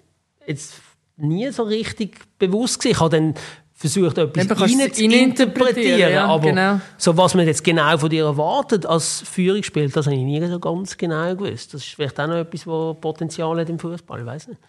[0.46, 0.74] jetzt
[1.16, 2.94] nie so richtig bewusst gewesen.
[2.94, 3.34] Ich habe dann
[3.82, 6.12] versucht, etwas rein zu interpretieren.
[6.12, 6.80] Ja, aber genau.
[6.96, 10.60] so, was man jetzt genau von dir erwartet als Führungsspieler, das habe ich nie so
[10.60, 11.74] ganz genau gewusst.
[11.74, 14.60] Das ist vielleicht auch noch etwas, das Potenzial hat im Fußball, ich weiß nicht.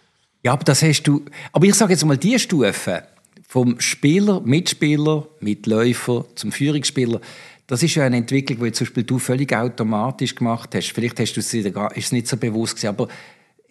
[0.42, 1.24] Ja, aber das hast du.
[1.52, 3.04] Aber ich sage jetzt mal die Stufe
[3.48, 7.20] vom Spieler, Mitspieler, Mitläufer zum Führungsspieler.
[7.68, 10.92] Das ist ja eine Entwicklung, die zum Beispiel du völlig automatisch gemacht hast.
[10.92, 13.08] Vielleicht hast du es, ist es nicht so bewusst gewesen, aber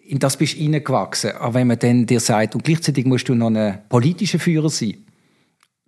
[0.06, 1.32] in das bist du hineingewachsen.
[1.32, 5.03] Aber wenn man dann dir sagt, und gleichzeitig musst du noch ein politischer Führer sein,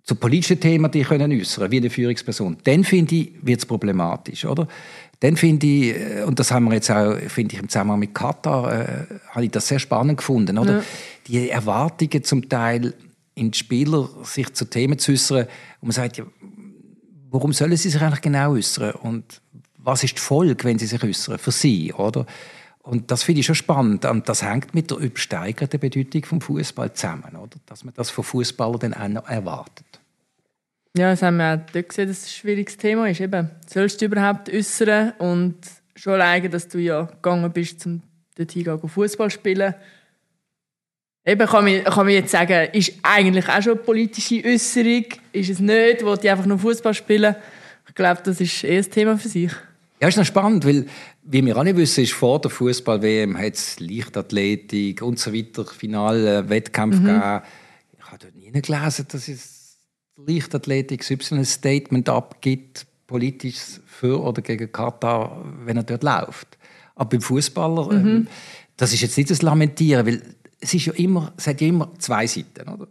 [0.07, 4.45] zu politischen Themen die können äußern, wie eine Führungsperson, dann finde ich, wird es problematisch,
[4.45, 4.67] oder?
[5.19, 8.15] Dann finde ich, äh, und das haben wir jetzt auch, finde ich, im Zusammenhang mit
[8.15, 10.77] Katar, äh, habe ich das sehr spannend gefunden, oder?
[10.77, 10.83] Ja.
[11.27, 12.93] Die Erwartungen zum Teil
[13.35, 15.45] in die Spieler, sich zu Themen zu äußern,
[15.81, 16.25] und man sagt, ja,
[17.29, 18.91] warum sollen sie sich eigentlich genau äußern?
[18.91, 19.41] Und
[19.77, 21.37] was ist die Folge, wenn sie sich äußern?
[21.37, 22.25] Für sie, oder?
[22.81, 24.05] Und das finde ich schon spannend.
[24.05, 27.57] Und das hängt mit der übersteigerten Bedeutung vom Fußball zusammen, oder?
[27.65, 29.96] Dass man das von Fußballern dann auch noch erwartet.
[30.97, 33.21] Ja, das haben wir auch dort gesehen, dass es ein schwieriges Thema ist.
[33.21, 35.55] Eben, sollst du überhaupt äußern und
[35.95, 38.01] schon alleine, dass du ja gegangen bist, um
[38.35, 39.75] dort hingehen, Fußball spielen.
[41.23, 45.49] Eben kann man, kann man jetzt sagen, ist eigentlich auch schon eine politische Äußerung, ist
[45.49, 47.35] es nicht, wo die einfach nur Fußball spielen.
[47.87, 49.51] Ich glaube, das ist eher ein Thema für sich.
[50.01, 50.85] Ja, ist noch spannend, weil,
[51.23, 56.49] wie wir alle wissen, ist vor der Fußball-WM hat es Leichtathletik und so weiter, Finale,
[56.49, 57.05] Wettkampf mhm.
[57.05, 57.41] gegeben.
[57.99, 59.56] Ich habe dort nie gelesen, dass es
[60.17, 66.57] Leichtathletik ein Statement abgibt, politisch für oder gegen Katar, wenn er dort läuft.
[66.95, 68.07] Aber beim Fußballer, mhm.
[68.07, 68.27] ähm,
[68.75, 70.21] das ist jetzt nicht das Lamentieren, weil
[70.59, 72.67] es, ist ja immer, es hat ja immer zwei Seiten.
[72.67, 72.87] Oder?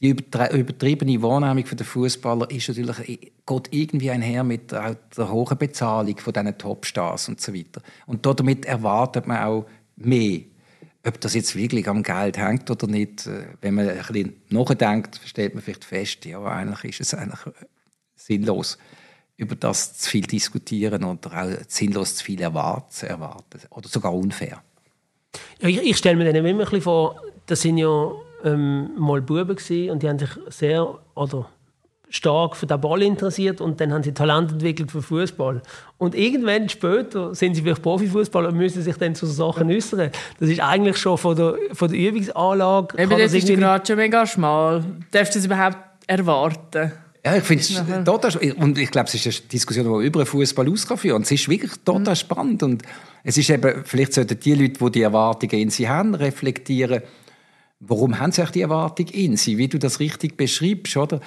[0.00, 5.58] Die übertriebene Wahrnehmung der Fußballer ist natürlich, äh, geht irgendwie einher mit der, der hohen
[5.58, 7.82] Bezahlung von diesen Topstars und so weiter.
[8.06, 9.66] Und damit erwartet man auch
[9.96, 10.40] mehr
[11.06, 15.20] ob das jetzt wirklich am Geld hängt oder nicht, äh, wenn man ein bisschen nachdenkt,
[15.24, 17.66] stellt man vielleicht fest, ja, eigentlich ist es eigentlich äh,
[18.14, 18.78] sinnlos,
[19.36, 24.62] über das zu viel diskutieren oder auch sinnlos zu viel erwarten, erwarten oder sogar unfair.
[25.60, 28.12] Ja, ich, ich stelle mir dann immer ein bisschen vor, das sind ja
[28.44, 31.48] ähm, mal Buben gewesen, und die haben sich sehr oder
[32.10, 35.62] stark für den Ball interessiert und dann haben sie Talent entwickelt für Fußball.
[35.96, 40.10] Und irgendwann später sind sie vielleicht Profifußballer und müssen sich dann zu so Sachen äußern.
[40.38, 43.00] Das ist eigentlich schon von der, von der Übungsanlage.
[43.00, 44.84] Eben, das, das ist gerade schon mega schmal.
[45.12, 46.92] Darfst du das überhaupt erwarten?
[47.24, 50.26] Ja, ich finde es total und ich glaube, es ist eine Diskussion, die über den
[50.26, 52.16] Fußball ausgeführt und es ist wirklich total mhm.
[52.16, 52.82] spannend und
[53.22, 57.02] es ist eben, vielleicht sollten die Leute, die die Erwartungen in sie haben, reflektieren,
[57.80, 61.20] warum haben sie auch die Erwartung in sie, wie du das richtig beschreibst, oder?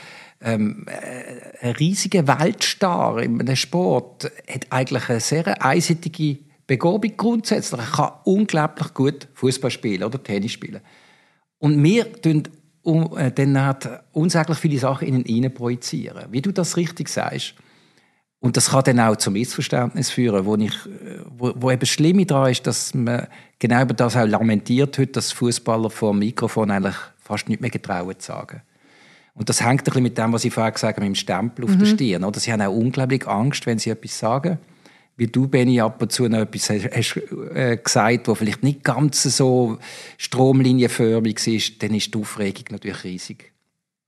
[0.44, 7.80] Ähm, äh, ein riesiger Weltstar im Sport hat eigentlich eine sehr einseitige Begabung grundsätzlich.
[7.80, 10.82] Er kann unglaublich gut Fußball spielen oder Tennis spielen.
[11.60, 12.44] Und wir tun
[12.82, 16.26] um, äh, dann hat unsaglich viele Sachen in ihn projizieren.
[16.32, 17.56] Wie du das richtig sagst.
[18.40, 20.74] Und das kann dann auch zu Missverständnis führen, wo, ich,
[21.30, 23.28] wo, wo eben schlimm daran ist, dass man
[23.58, 27.70] genau über das auch lamentiert hat, dass Fußballer vor dem Mikrofon eigentlich fast nicht mehr
[27.70, 28.62] getrauen zu sagen.
[29.36, 31.66] Und das hängt ein bisschen mit dem, was ich vorher gesagt habe, mit dem Stempel
[31.66, 31.80] auf mhm.
[31.80, 32.24] der Stirn.
[32.24, 32.40] Oder?
[32.40, 34.60] Sie haben auch unglaublich Angst, wenn sie etwas sagen
[35.16, 37.18] wie du, Benny, ab und zu noch etwas hast, hast
[37.54, 39.78] äh, gesagt, was vielleicht nicht ganz so
[40.18, 43.52] stromlinienförmig ist, dann ist die Aufregung natürlich riesig.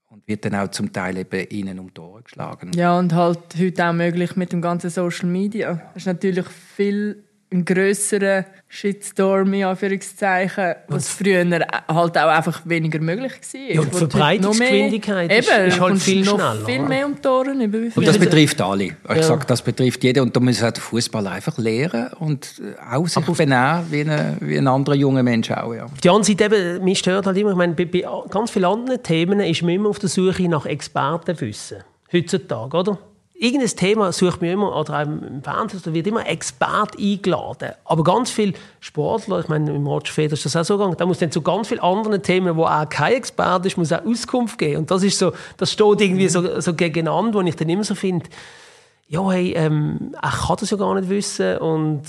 [0.08, 2.70] Und wird dann auch zum Teil eben innen um die Ohren geschlagen.
[2.74, 5.82] Ja, und halt heute auch möglich mit dem ganzen Social Media.
[5.94, 12.98] Es ist natürlich viel ein grösserer Shitstorm, in Anführungszeichen, was früher halt auch einfach weniger
[12.98, 13.60] möglich war.
[13.60, 16.56] Ja, und die Verbreitungsgeschwindigkeit ist, eben, ist halt viel schneller.
[16.66, 17.92] viel mehr um die Ohren.
[17.94, 18.84] Und das betrifft alle.
[18.84, 19.22] Ich ja.
[19.22, 20.24] sage, das betrifft jeden.
[20.24, 24.58] Und da muss halt der Fußball einfach lernen und auch sich benehmen wie ein, wie
[24.58, 25.72] ein anderer junger Mensch auch.
[25.72, 25.84] Ja.
[25.84, 28.64] Auf die andere Seite, eben, mich stört halt immer, ich meine, bei, bei ganz vielen
[28.64, 31.78] anderen Themen ist man immer auf der Suche nach Expertenwissen.
[32.12, 32.98] Heutzutage, oder?
[33.38, 37.72] Irgendein Thema sucht man immer, oder im Fernsehen, da wird immer Expert eingeladen.
[37.84, 41.06] Aber ganz viele Sportler, ich meine, im Roger Feder ist das auch so gegangen, da
[41.06, 44.58] muss dann zu ganz vielen anderen Themen, wo auch kein Experte ist, muss auch Auskunft
[44.58, 44.78] geben.
[44.78, 47.94] Und das ist so, das steht irgendwie so, so gegeneinander, wo ich dann immer so
[47.94, 48.26] finde,
[49.08, 52.02] ja, hey, ähm, ich kann das ja gar nicht wissen und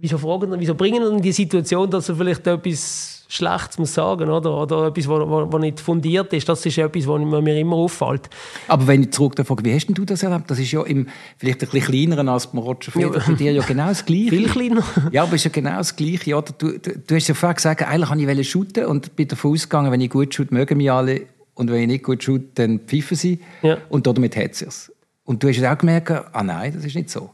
[0.00, 4.30] wieso fragen, wieso bringen wir in die Situation, dass er vielleicht etwas Schlechtes muss sagen
[4.30, 4.56] oder?
[4.56, 6.48] oder etwas, was nicht fundiert ist.
[6.48, 8.30] Das ist etwas, was mir immer auffällt.
[8.68, 10.50] Aber wenn ich zurück frage, wie hast du das erlebt?
[10.50, 13.62] Das ist ja im, vielleicht ein bisschen kleiner als beim Roger Federer, bei dir ja
[13.62, 14.30] genau das Gleiche.
[14.30, 14.82] Viel kleiner.
[15.12, 16.36] Ja, aber es ist ja genau das Gleiche.
[16.36, 16.54] Oder?
[16.56, 19.92] Du, du, du hast ja vorher gesagt, eigentlich wollte ich shooten und bin davon ausgegangen,
[19.92, 23.16] wenn ich gut shoot, mögen mich alle und wenn ich nicht gut shoot, dann pfeifen
[23.16, 23.40] sie.
[23.60, 23.76] Ja.
[23.90, 24.90] Und damit hat es
[25.24, 27.30] Und du hast auch gemerkt, ah nein, das ist nicht so.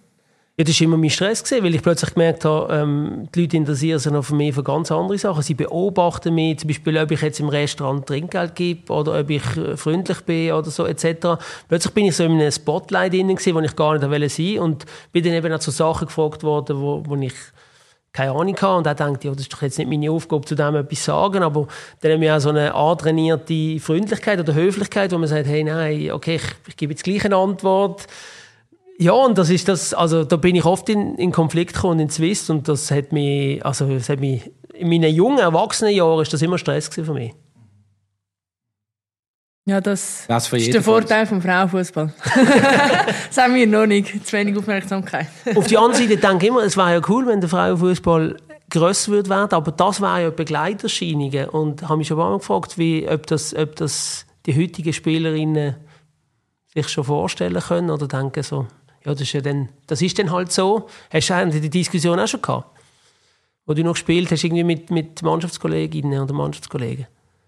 [0.57, 3.57] Ja, das war immer mein Stress, gewesen, weil ich plötzlich gemerkt habe, ähm, die Leute
[3.57, 5.42] interessieren sich noch für mich für ganz andere Sachen.
[5.42, 9.44] Sie beobachten mich, zum Beispiel, ob ich jetzt im Restaurant Trinkgeld gebe oder ob ich
[9.57, 11.42] äh, freundlich bin oder so etc.
[11.66, 14.62] Plötzlich bin ich so in einem Spotlight drin, gewesen, wo ich gar nicht sein wollte
[14.62, 17.34] und bin dann eben auch zu Sachen gefragt worden, wo, wo ich
[18.12, 20.55] keine Ahnung hatte und auch dachte, ja, das ist doch jetzt nicht meine Aufgabe, zu
[20.55, 21.66] dem etwas zu sagen, aber
[22.00, 26.12] dann haben wir auch so eine antrainierte Freundlichkeit oder Höflichkeit, wo man sagt, hey, nein,
[26.12, 28.07] okay, ich, ich gebe jetzt gleich eine Antwort,
[28.99, 32.11] ja, und das ist das, also da bin ich oft in, in Konflikt gekommen in
[32.11, 36.32] Zwist und das hat mich, also das hat mich, in meinen jungen, erwachsenen Jahren ist
[36.32, 37.34] das immer Stress für mich.
[39.66, 42.12] Ja, das, das ist der Vorteil vom Frauenfußball.
[43.28, 45.26] das haben wir noch nicht, zu wenig Aufmerksamkeit.
[45.55, 48.36] Auf die andere Seite denke ich immer, es wäre ja cool, wenn der Frauenfußball
[48.68, 53.09] grösser würde werden, aber das wäre ja Begleiterscheinungen und habe mich schon mal gefragt, wie,
[53.09, 55.76] ob, das, ob das die heutigen Spielerinnen
[56.74, 58.66] sich schon vorstellen können oder denken so,
[59.05, 60.88] ja, das ist ja dann, das ist dann halt so.
[61.12, 62.78] Hast du die Diskussion auch schon gehabt?
[63.66, 67.07] Wo du noch gespielt hast, irgendwie mit, mit Mannschaftskolleginnen oder Mannschaftskollegen?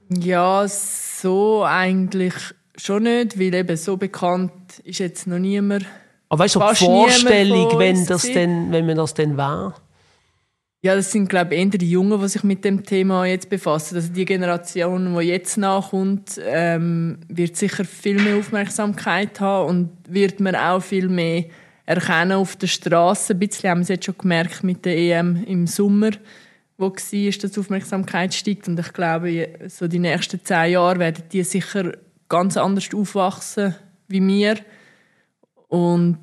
[0.09, 2.35] Ja, so eigentlich
[2.77, 5.85] schon nicht, weil eben so bekannt ist jetzt noch niemand.
[6.29, 9.75] Aber weißt du, die Vorstellung, wenn, das denn, wenn man das dann war?
[10.87, 13.97] Ja, das sind, glaube ich, eher die Jungen, die sich mit dem Thema jetzt befassen.
[13.97, 20.39] Also die Generation, die jetzt nachkommt, ähm, wird sicher viel mehr Aufmerksamkeit haben und wird
[20.39, 21.47] man auch viel mehr
[21.87, 23.33] erkennen auf der Straße.
[23.33, 26.13] Ein bisschen haben wir es jetzt schon gemerkt mit der EM im Sommer,
[26.79, 28.69] wo war, dass die Aufmerksamkeit steigt.
[28.69, 31.95] Und ich glaube, so die nächsten zehn Jahre werden die sicher
[32.29, 33.75] ganz anders aufwachsen
[34.07, 34.55] wie wir.
[35.69, 36.19] Und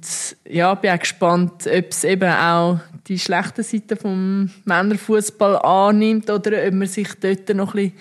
[0.48, 6.66] ja, bin auch gespannt, ob es eben auch die schlechte Seite vom Männerfußball annimmt oder
[6.66, 7.98] ob man sich dort noch ein bisschen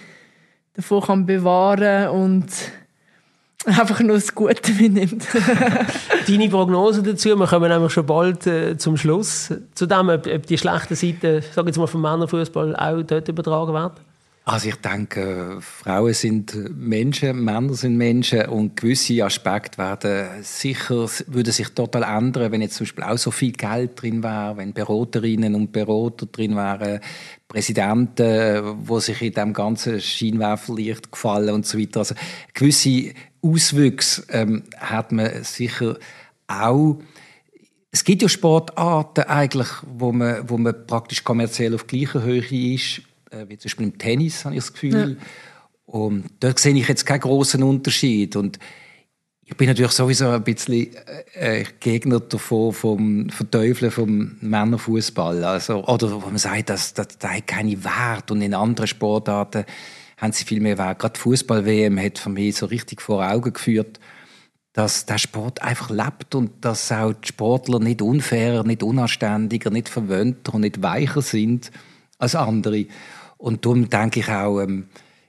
[0.75, 2.47] davon kann bewahren und
[3.67, 5.27] einfach nur das Gute mitnimmt.
[6.29, 10.47] Deine Prognose dazu, wir kommen nämlich schon bald äh, zum Schluss, zu dem, ob, ob
[10.47, 13.93] die schlechte Seite, sag jetzt mal vom Männerfußball auch dort übertragen wird?
[14.45, 21.53] Also ich denke, Frauen sind Menschen, Männer sind Menschen und gewisse Aspekte werden sicher, würden
[21.53, 25.55] sich total ändern, wenn jetzt zum Beispiel auch so viel Geld drin wäre, wenn Beraterinnen
[25.55, 26.99] und Berater drin wären,
[27.47, 32.01] Präsidenten, wo sich in dem ganzen Scheinwerferlicht gefallen und so weiter.
[32.01, 32.17] Also
[32.53, 35.99] gewisse Auswüchse ähm, hat man sicher
[36.49, 36.99] auch
[37.95, 43.03] es gibt ja Sportarten eigentlich, wo man, wo man praktisch kommerziell auf gleicher Höhe ist
[43.33, 45.17] äh, wie zum Beispiel im Tennis, habe ich das Gefühl.
[45.19, 45.27] Ja.
[45.87, 48.37] Und dort sehe ich jetzt keinen großen Unterschied.
[48.37, 48.59] Und
[49.45, 50.89] ich bin natürlich sowieso ein bisschen
[51.35, 55.45] äh, Gegner davon, vom Verteufeln vom Männerfußball.
[55.45, 58.31] Also, oder wo man sagt, dass, dass, das hat keine Wert.
[58.31, 59.65] Und in anderen Sportarten
[60.17, 61.01] haben sie viel mehr Wert.
[61.01, 63.99] Gerade Fußball-WM hat für mich so richtig vor Augen geführt,
[64.73, 69.89] dass der Sport einfach lebt und dass auch die Sportler nicht unfairer, nicht unanständiger, nicht
[69.89, 71.71] verwöhnter und nicht weicher sind
[72.19, 72.87] als andere.
[73.43, 74.85] Und darum denke ich auch, ähm,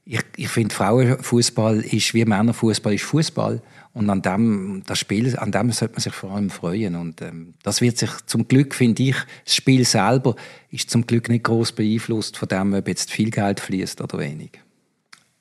[0.06, 3.60] ich, ich finde, Frauenfußball ist wie Männerfußball ist Fußball.
[3.94, 6.96] Und an dem, das Spiel, an dem sollte man sich vor allem freuen.
[6.96, 10.36] Und ähm, das wird sich zum Glück, finde ich, das Spiel selber
[10.70, 14.52] ist zum Glück nicht groß beeinflusst von dem, ob jetzt viel Geld fließt oder wenig.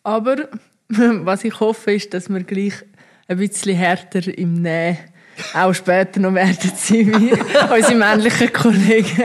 [0.03, 0.49] Aber
[0.89, 2.75] was ich hoffe, ist, dass wir gleich
[3.29, 4.97] ein bisschen härter im Nähen
[5.55, 7.33] auch später noch werden sein wie
[7.75, 9.23] unsere männlichen Kollegen.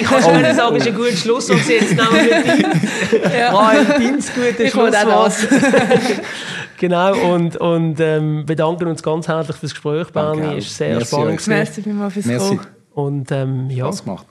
[0.00, 0.54] ich kann schon oh.
[0.54, 3.50] sagen, es ist ein guter Schluss und jetzt nehmen wir ja.
[3.50, 5.32] Royal Dienst gutes Schlusswort.
[6.78, 10.58] genau, und, und ähm, bedanken uns ganz herzlich fürs Gespräch, Bernie.
[10.58, 11.46] Es war sehr Merci spannend.
[11.46, 12.56] Merci vielmals fürs Merci.
[12.56, 12.66] Kommen.
[12.94, 14.26] Und ähm, ja, Spaß gemacht.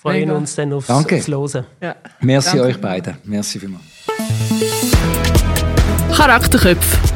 [0.00, 0.36] freuen Mega.
[0.36, 1.16] uns dann aufs, Danke.
[1.16, 1.66] aufs Hören.
[1.80, 1.96] Ja.
[2.20, 2.62] Merci Danke.
[2.64, 3.16] euch beiden.
[3.24, 3.84] Merci vielmals.
[6.16, 7.15] Charakterköpfe